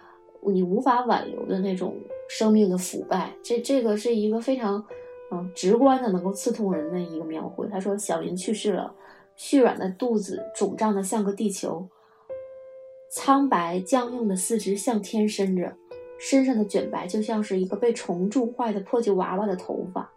[0.46, 1.98] 你无法挽留的那种
[2.30, 3.34] 生命的腐败。
[3.44, 4.86] 这这个是一个非常
[5.32, 7.68] 嗯直观的，能够刺痛人的一个描绘。
[7.70, 8.94] 他说小林去世了，
[9.36, 11.90] 虚软的肚子肿胀的像个地球，
[13.10, 15.76] 苍白僵硬的四肢向天伸着。
[16.20, 20.12] 身上的卷白就像是一个被虫蛀坏的破旧娃娃的头发，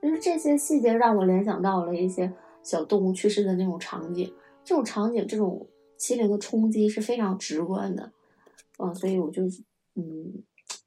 [0.00, 2.32] 就是这些细节让我联想到了一些
[2.62, 4.32] 小动物去世的那种场景。
[4.62, 5.66] 这种场景，这种
[5.98, 8.12] 心灵的冲击是非常直观的，
[8.78, 9.42] 嗯，所以我就
[9.96, 10.44] 嗯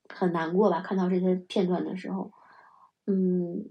[0.07, 2.31] 很难过吧，看到这些片段的时候，
[3.07, 3.65] 嗯。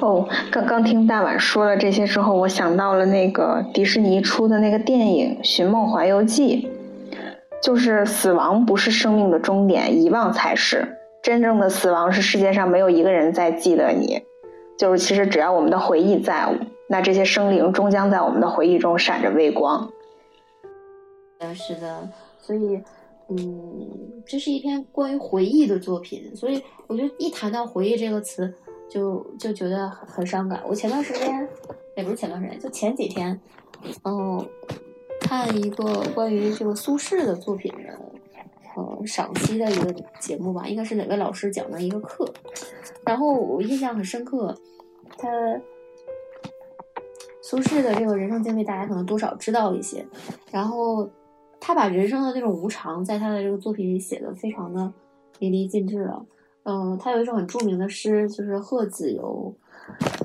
[0.00, 6.62] 哦，刚刚听大碗说了这些之后，我想到了那个迪士尼出的那个电影《寻梦环游记》。
[7.62, 12.10] 就是死亡不是生命的终点，遗忘才是真正的死亡。
[12.10, 14.18] 是世界上没有一个人在记得你。
[14.78, 16.48] 就是其实只要我们的回忆在，
[16.88, 19.86] 那这些生灵终将在我们的回忆中闪着微光。
[21.40, 22.80] 嗯，是的，所以，
[23.28, 26.34] 嗯，这是一篇关于回忆的作品。
[26.34, 28.54] 所以我觉得一谈到回忆这个词，
[28.90, 30.60] 就就觉得很很伤感。
[30.68, 31.48] 我前段时间，
[31.96, 33.40] 也不是前段时间，就前几天，
[34.04, 34.44] 嗯。
[35.22, 37.96] 看一个关于这个苏轼的作品的，
[38.74, 42.26] 呃，赏析的一个节目吧，应该是哪位老师讲的一个课，
[43.04, 44.52] 然后我印象很深刻，
[45.16, 45.28] 他
[47.42, 50.04] 苏轼的这个人生经历，大家可能多少知道一些，
[50.50, 51.08] 然后
[51.60, 54.92] 他把人生的那种无常，在他的这个作品里写的非常的
[55.38, 56.26] 淋漓尽致了，
[56.64, 59.54] 嗯，他有一首很著名的诗，就是贺子由，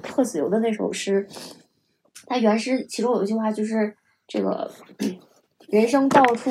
[0.10, 1.28] 贺子由的那首诗，
[2.26, 3.96] 他原诗其中有一句话就是。
[4.28, 4.72] 这个
[5.68, 6.50] 人生到处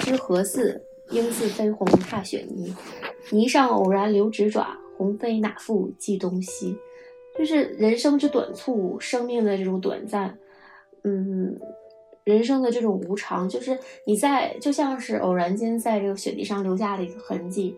[0.00, 0.82] 知何似？
[1.10, 2.74] 应似飞鸿踏雪泥。
[3.30, 6.76] 泥上偶然留指爪，鸿飞哪复计东西？
[7.38, 10.36] 就是人生之短促，生命的这种短暂，
[11.04, 11.56] 嗯，
[12.24, 17.76] 人生的这种无常，就是你在就像是偶然间在这个雪地上留下了一个痕迹，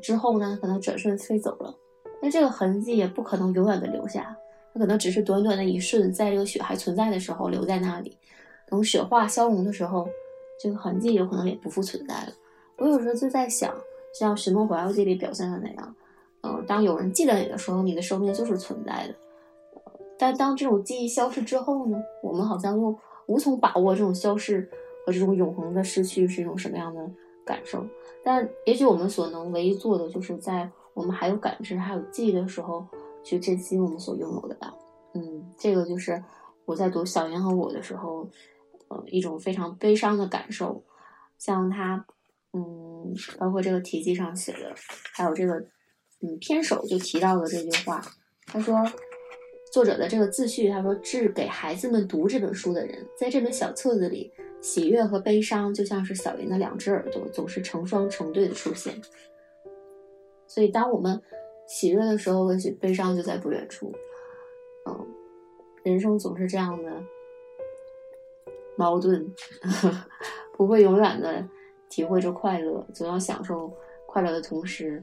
[0.00, 1.74] 之后呢，可能转瞬飞走了。
[2.20, 4.36] 那这个痕迹也不可能永远的留下，
[4.72, 8.16] 它可能只是短短的一瞬，在这个雪还存在的时候留在那里。
[8.68, 10.08] 等雪化消融的时候，
[10.60, 12.32] 这个痕迹有可能也不复存在了。
[12.78, 13.74] 我有时候就在想，
[14.14, 15.94] 像《寻梦环游记》里表现的那样，
[16.42, 19.14] 嗯，当有人记得你的时候，你的生命就是存在的。
[20.18, 24.68] 但当这种记忆消失之后呢，我们好像又无从把握这种消失
[25.04, 27.00] 和这种永恒的失去是一种什么样的
[27.44, 27.86] 感受。
[28.24, 32.86] 但也许我们所能唯一做的，就是在我们还有感知、还有记忆的时候，
[33.24, 34.74] 去珍惜我们所拥有的吧。
[35.14, 36.22] 嗯，这个就是
[36.64, 38.28] 我在读《小严和我》的时候。
[38.88, 40.84] 呃一种非常悲伤的感受，
[41.38, 42.04] 像他，
[42.52, 44.74] 嗯，包括这个题记上写的，
[45.14, 45.54] 还有这个，
[46.20, 48.02] 嗯，片首就提到了这句话。
[48.44, 48.76] 他说，
[49.72, 58.94] 作者的这个自序，他说致给孩子们读这本书的人，在这本小册子里，喜悦和悲伤就像是小林的两只耳朵，总是成双成对的出现。
[60.46, 61.18] 所以，当我们
[61.66, 63.90] 喜悦的时候，也许悲伤就在不远处。
[64.84, 65.06] 嗯，
[65.82, 67.02] 人生总是这样的。
[68.76, 69.32] 矛盾，
[70.54, 71.48] 不会永远的
[71.88, 73.72] 体会着快乐，总要享受
[74.04, 75.02] 快乐的同时，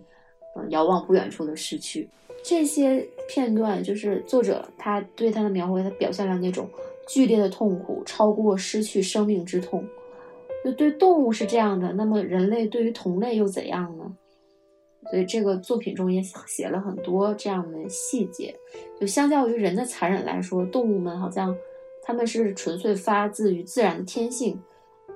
[0.70, 2.10] 遥望不远处的失去。
[2.44, 6.70] 这些片段就是作者他对他的描绘，他表现了那种
[7.08, 9.86] 剧烈的痛苦，超过失去生命之痛。
[10.64, 14.16] 就对动物是这样的，那么人类对于同类又怎样呢？
[15.10, 18.56] 所以这个作品中也写了很多这样的细节。
[19.00, 21.56] 就相较于人的残忍来说，动物们好像。
[22.02, 24.60] 他们是纯粹发自于自然的天性，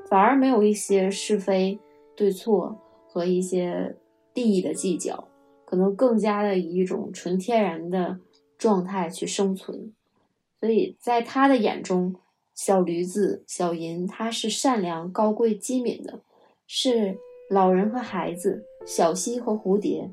[0.07, 1.79] 反而没有一些是非
[2.15, 2.77] 对错
[3.07, 3.95] 和一些
[4.33, 5.27] 利益的计较，
[5.65, 8.19] 可能更加的以一种纯天然的
[8.57, 9.93] 状态去生存。
[10.59, 12.15] 所以在他的眼中，
[12.53, 16.21] 小驴子、小银，它是善良、高贵、机敏的，
[16.67, 17.17] 是
[17.49, 20.09] 老人和孩子、小溪和蝴蝶、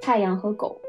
[0.00, 0.80] 太阳和狗、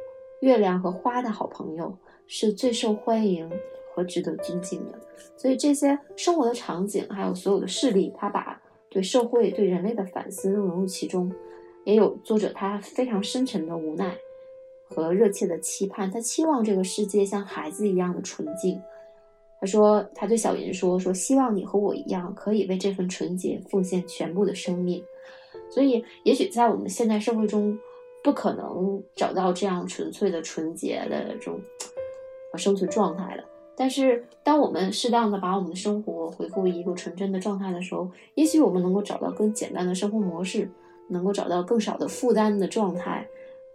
[0.42, 3.50] 月亮和花的好朋友，是最受欢迎。
[3.94, 4.98] 和值得尊敬的。
[5.36, 8.58] 所以这些生活的场景，还有所有的事例，他把
[8.90, 11.30] 对社会、对人类的反思融入其中。
[11.86, 14.16] 也有作者他非常深沉的无奈
[14.88, 18.82] 和热切的期盼，他期望这个世界像孩子一样的纯净。
[19.60, 25.04] 他说，他对小云说：“说希望你和我一样，可以为这份纯洁奉献全部的生命。”
[25.70, 27.78] 所以，也许在我们现代社会中，
[28.24, 31.62] 不可能找到这样纯粹的、纯洁的这种
[32.56, 33.44] 生存状态了。
[33.76, 40.68] 但是，当我们适当的把我们的生活回复一个纯真的状态的时候，也许我们能够找到更简单的生活模式，
[41.12, 43.28] 能够找到更少的负担的状态，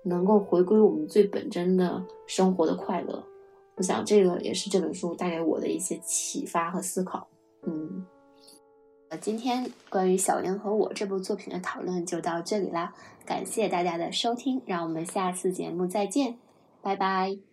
[0.03, 3.23] 能够回归我们最本真的生活的快乐。
[3.77, 7.29] 我想，这个也是这本书带给我的一些启发和思考。
[7.63, 8.05] 嗯。
[9.21, 12.93] 今天关于《小云和我》这部作品的讨论就到这里啦，
[13.25, 16.37] 感谢大家的收听，让我们下次节目再见，
[16.83, 17.46] 拜拜。